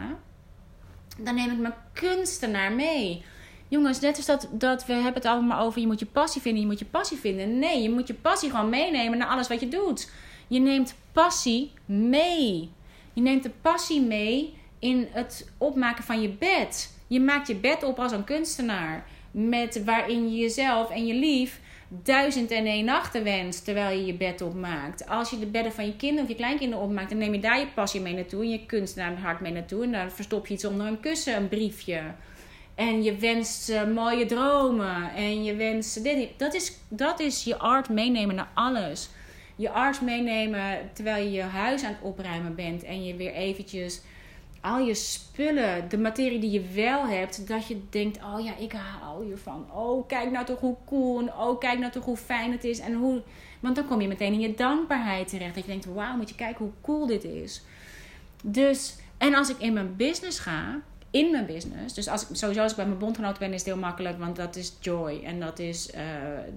[1.18, 3.24] dan neem ik mijn kunstenaar mee.
[3.68, 6.62] Jongens, net als dat, dat we hebben het allemaal over je moet je passie vinden,
[6.62, 7.60] je moet je passie vinden.
[7.60, 10.12] Nee, je moet je passie gewoon meenemen naar alles wat je doet.
[10.48, 12.70] Je neemt passie mee.
[13.14, 16.98] Je neemt de passie mee in het opmaken van je bed.
[17.08, 19.06] Je maakt je bed op als een kunstenaar.
[19.32, 21.60] Met waarin je jezelf en je lief
[21.90, 25.08] duizend en één nachten wenst terwijl je je bed opmaakt.
[25.08, 27.60] Als je de bedden van je kinderen of je kleinkinderen opmaakt, dan neem je daar
[27.60, 29.84] je passie mee naartoe en je kunst naar het hart mee naartoe.
[29.84, 32.02] En dan verstop je iets onder een kussen, een briefje.
[32.76, 35.14] En je wenst uh, mooie dromen.
[35.16, 36.30] En je wenst dit.
[36.38, 39.10] Dat is, dat is je art meenemen naar alles.
[39.56, 42.84] Je art meenemen terwijl je je huis aan het opruimen bent.
[42.84, 44.02] En je weer eventjes
[44.62, 48.72] al je spullen, de materie die je wel hebt, dat je denkt: oh ja, ik
[48.72, 49.66] hou hiervan.
[49.72, 51.28] Oh, kijk nou toch hoe cool.
[51.28, 52.80] Oh, kijk nou toch hoe fijn het is.
[52.80, 53.22] En hoe.
[53.60, 55.56] Want dan kom je meteen in je dankbaarheid terecht.
[55.56, 57.62] Dat je denkt: wauw, moet je kijken hoe cool dit is.
[58.44, 60.82] Dus, en als ik in mijn business ga,
[61.12, 61.94] in mijn business.
[61.94, 64.20] Dus als ik, sowieso als ik bij mijn bondgenoot ben, is het heel makkelijk.
[64.20, 65.22] Want dat is joy.
[65.24, 66.02] En dat is, uh,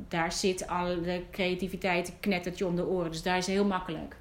[0.09, 3.11] daar zit al de creativiteit, knettertje om de oren.
[3.11, 4.17] Dus daar is het heel makkelijk.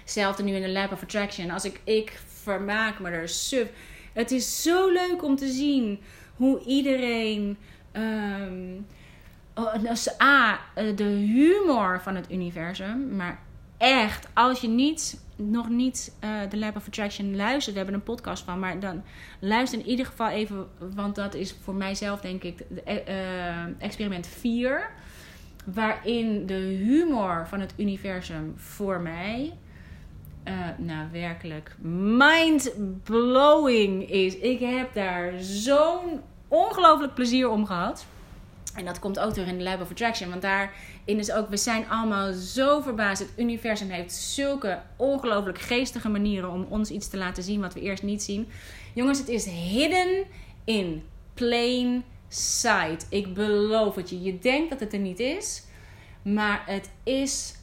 [0.00, 1.50] Hetzelfde nu in de Lab of Attraction.
[1.50, 3.68] Als ik, ik vermaak me er suf.
[4.12, 6.00] Het is zo leuk om te zien
[6.36, 7.56] hoe iedereen.
[7.92, 8.86] Um,
[10.20, 13.16] A, eh, de humor van het universum.
[13.16, 13.38] Maar
[13.78, 18.02] echt, als je niet, nog niet uh, de Lab of Attraction luistert, we hebben een
[18.02, 19.02] podcast van, maar dan
[19.38, 24.26] luister in ieder geval even, want dat is voor mijzelf denk ik de, uh, experiment
[24.26, 24.90] 4,
[25.64, 29.52] waarin de humor van het universum voor mij
[30.48, 31.76] uh, nou werkelijk
[32.18, 34.36] mind-blowing is.
[34.36, 38.06] Ik heb daar zo'n ongelooflijk plezier om gehad.
[38.74, 40.28] En dat komt ook door in de Lab of Attraction.
[40.30, 43.22] Want daarin is ook, we zijn allemaal zo verbaasd.
[43.22, 47.80] Het universum heeft zulke ongelooflijk geestige manieren om ons iets te laten zien wat we
[47.80, 48.48] eerst niet zien.
[48.92, 50.24] Jongens, het is hidden
[50.64, 51.02] in
[51.34, 53.06] plain sight.
[53.08, 54.22] Ik beloof het je.
[54.22, 55.62] Je denkt dat het er niet is.
[56.22, 57.54] Maar het is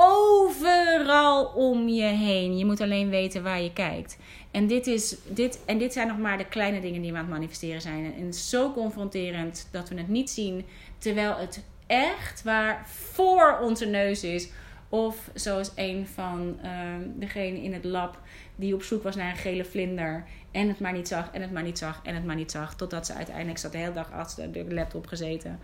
[0.00, 2.58] overal om je heen.
[2.58, 4.18] Je moet alleen weten waar je kijkt.
[4.50, 7.24] En dit, is, dit, en dit zijn nog maar de kleine dingen die we aan
[7.24, 8.14] het manifesteren zijn.
[8.14, 10.64] En zo confronterend dat we het niet zien,
[10.98, 14.48] terwijl het echt waar voor onze neus is.
[14.88, 16.70] Of zoals een van uh,
[17.16, 18.18] degene in het lab
[18.56, 20.24] die op zoek was naar een gele vlinder.
[20.50, 22.74] En het maar niet zag, en het maar niet zag, en het maar niet zag.
[22.74, 25.58] Totdat ze uiteindelijk zat de hele dag achter de laptop gezeten.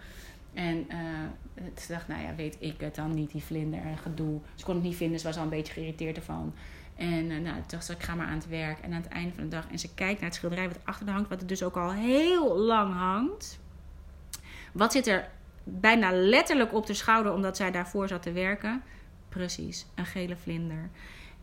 [0.56, 0.96] En uh,
[1.54, 4.40] toen dacht nou ja, weet ik het dan niet, die vlinder en gedoe.
[4.54, 6.54] Ze kon het niet vinden, ze was al een beetje geïrriteerd ervan.
[6.96, 8.78] En uh, nou, toen dacht ze, ik ga maar aan het werk.
[8.78, 11.06] En aan het einde van de dag, en ze kijkt naar het schilderij wat achter
[11.06, 13.58] de hangt, wat er dus ook al heel lang hangt.
[14.72, 15.28] Wat zit er
[15.64, 18.82] bijna letterlijk op de schouder, omdat zij daarvoor zat te werken?
[19.28, 20.90] Precies, een gele vlinder.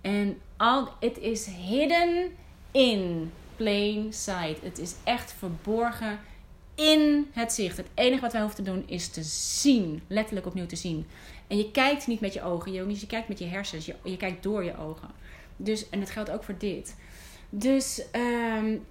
[0.02, 2.32] En al, het is hidden
[2.72, 4.62] in plain sight.
[4.62, 6.20] Het is echt verborgen
[6.76, 7.78] in het zicht.
[7.78, 10.02] Het enige wat wij hoeven te doen is te zien.
[10.08, 11.08] Letterlijk opnieuw te zien.
[11.48, 13.02] En je kijkt niet met je ogen, jongens.
[13.02, 13.86] Je kijkt met je hersens.
[13.86, 15.10] Je, je kijkt door je ogen.
[15.58, 16.96] Dus, en dat geldt ook voor dit.
[17.50, 18.86] Dus um,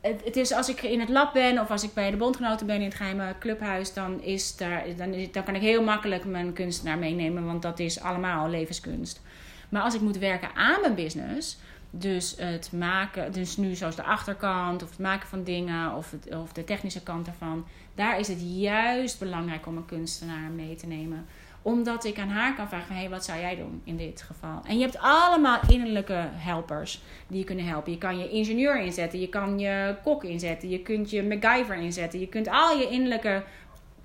[0.00, 2.66] het, het, is als ik in het lab ben of als ik bij de bondgenoten
[2.66, 6.52] ben in het geheime clubhuis, dan, is daar, dan, dan kan ik heel makkelijk mijn
[6.52, 9.20] kunstenaar meenemen, want dat is allemaal levenskunst.
[9.68, 11.58] Maar als ik moet werken aan mijn business,
[11.94, 16.34] dus het maken, dus nu zoals de achterkant of het maken van dingen of, het,
[16.34, 17.66] of de technische kant ervan.
[17.94, 21.26] Daar is het juist belangrijk om een kunstenaar mee te nemen.
[21.62, 24.60] Omdat ik aan haar kan vragen: hé, hey, wat zou jij doen in dit geval?
[24.66, 27.92] En je hebt allemaal innerlijke helpers die je kunnen helpen.
[27.92, 32.20] Je kan je ingenieur inzetten, je kan je kok inzetten, je kunt je MacGyver inzetten.
[32.20, 33.44] Je kunt al je innerlijke,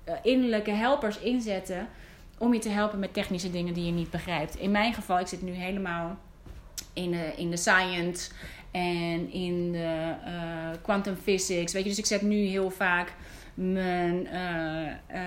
[0.08, 1.88] uh, innerlijke helpers inzetten
[2.38, 4.56] om je te helpen met technische dingen die je niet begrijpt.
[4.56, 6.18] In mijn geval, ik zit nu helemaal
[6.98, 8.30] in de, in de science
[8.70, 11.72] en in de uh, quantum physics.
[11.72, 13.12] Weet je, dus ik zet nu heel vaak
[13.54, 15.22] mijn uh, uh,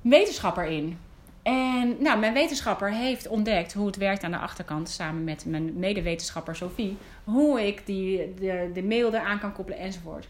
[0.00, 0.98] wetenschapper in.
[1.42, 5.78] En nou, mijn wetenschapper heeft ontdekt hoe het werkt aan de achterkant, samen met mijn
[5.78, 10.28] medewetenschapper Sophie, hoe ik die, de, de mail eraan kan koppelen enzovoort.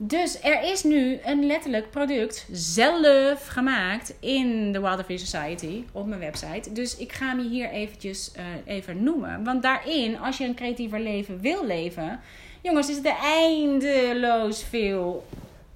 [0.00, 6.20] Dus er is nu een letterlijk product zelf gemaakt in de Wilder Society op mijn
[6.20, 6.72] website.
[6.72, 8.44] Dus ik ga hem hier eventjes uh,
[8.74, 9.44] even noemen.
[9.44, 12.20] Want daarin, als je een creatiever leven wil leven,
[12.62, 15.26] jongens, is er eindeloos veel,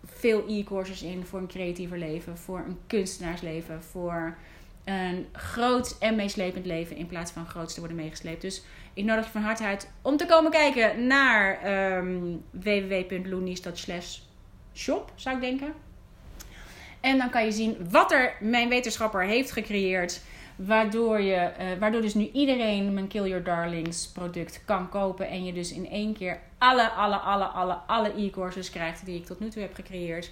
[0.05, 4.37] veel e-courses in voor een creatiever leven, voor een kunstenaarsleven, voor
[4.85, 8.43] een groot en meeslepend leven in plaats van grootste worden meegesleept.
[8.43, 8.63] Dus
[8.95, 11.59] ik nodig je van harte uit om te komen kijken naar
[11.99, 12.45] um,
[14.75, 15.73] shop, zou ik denken.
[17.01, 20.21] En dan kan je zien wat er mijn wetenschapper heeft gecreëerd.
[20.57, 25.29] Waardoor, je, uh, waardoor dus nu iedereen mijn Kill Your Darlings product kan kopen.
[25.29, 29.27] En je dus in één keer alle, alle, alle, alle, alle e-courses krijgt die ik
[29.27, 30.31] tot nu toe heb gecreëerd.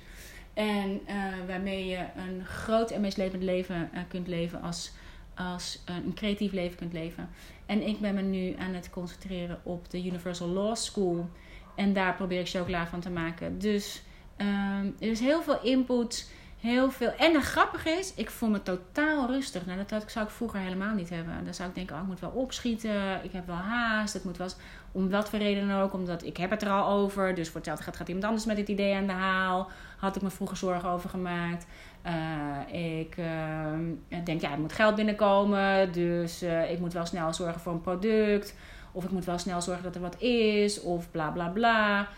[0.55, 1.15] En uh,
[1.47, 4.93] waarmee je een groot en meeslepend leven uh, kunt leven als,
[5.41, 7.29] als een creatief leven kunt leven.
[7.67, 11.29] En ik ben me nu aan het concentreren op de Universal Law School.
[11.75, 13.59] En daar probeer ik chocola van te maken.
[13.59, 14.03] Dus
[14.37, 16.31] um, er is heel veel input.
[16.61, 17.13] Heel veel.
[17.17, 19.67] En het grappige is, ik voel me totaal rustig.
[19.67, 21.45] Nou, dat zou ik vroeger helemaal niet hebben.
[21.45, 23.25] Dan zou ik denken, oh, ik moet wel opschieten.
[23.25, 24.13] Ik heb wel haast.
[24.13, 24.49] Het moet wel
[24.93, 25.93] om wat voor reden dan ook.
[25.93, 27.35] Omdat ik heb het er al over.
[27.35, 29.71] Dus voor hetzelfde gaat, gaat iemand anders met dit idee aan de haal.
[29.97, 31.67] Had ik me vroeger zorgen over gemaakt.
[32.07, 35.93] Uh, ik uh, denk, ja, er moet geld binnenkomen.
[35.93, 38.55] Dus uh, ik moet wel snel zorgen voor een product.
[38.93, 40.81] Of ik moet wel snel zorgen dat er wat is.
[40.81, 42.09] Of bla bla bla.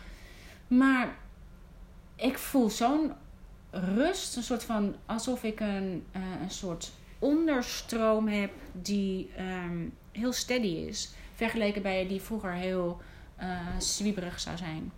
[0.66, 1.08] Maar
[2.16, 3.12] ik voel zo'n
[3.70, 4.36] rust.
[4.36, 10.66] Een soort van alsof ik een, uh, een soort onderstroom heb die um, heel steady
[10.66, 11.14] is.
[11.34, 13.00] Vergeleken bij die vroeger heel
[13.78, 14.92] zwieberig zou zijn.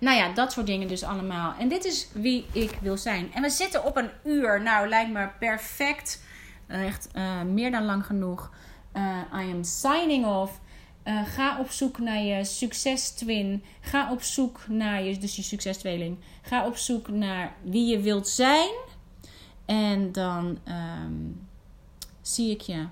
[0.00, 1.54] Nou ja, dat soort dingen dus allemaal.
[1.58, 3.32] En dit is wie ik wil zijn.
[3.32, 4.62] En we zitten op een uur.
[4.62, 6.22] Nou, lijkt me perfect.
[6.66, 8.50] Echt uh, meer dan lang genoeg.
[8.96, 10.60] Uh, I am signing off.
[11.24, 13.64] Ga op zoek naar je succestwin.
[13.80, 16.18] Ga op zoek naar je, dus je succestweeling.
[16.42, 18.70] Ga op zoek naar wie je wilt zijn.
[19.66, 20.58] En dan
[21.04, 21.48] um,
[22.20, 22.86] zie ik je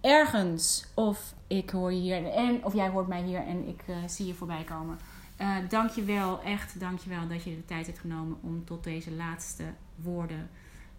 [0.00, 0.84] ergens.
[0.94, 2.32] Of ik hoor je hier.
[2.32, 4.98] En, of jij hoort mij hier en ik zie je voorbij komen.
[5.42, 8.64] Uh, dank je wel, echt dank je wel dat je de tijd hebt genomen om
[8.64, 9.64] tot deze laatste
[9.96, 10.50] woorden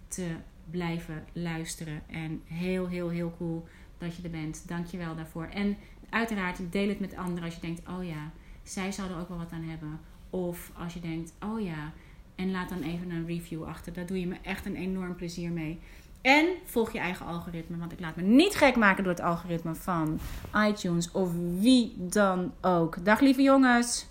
[0.08, 0.36] te
[0.72, 2.02] blijven luisteren.
[2.08, 3.68] En heel, heel, heel cool
[3.98, 4.68] dat je er bent.
[4.68, 5.46] Dank je wel daarvoor.
[5.46, 5.78] En
[6.10, 8.32] uiteraard deel het met anderen als je denkt, oh ja,
[8.64, 10.00] zij zouden ook wel wat aan hebben.
[10.30, 11.91] Of als je denkt, oh ja,
[12.36, 13.94] en laat dan even een review achter.
[13.94, 15.80] Daar doe je me echt een enorm plezier mee.
[16.22, 19.76] En volg je eigen algoritme, want ik laat me niet gek maken door het algoritme
[19.76, 20.20] van
[20.56, 21.30] iTunes of
[21.60, 23.06] wie dan ook.
[23.06, 24.08] Dag lieve jongens.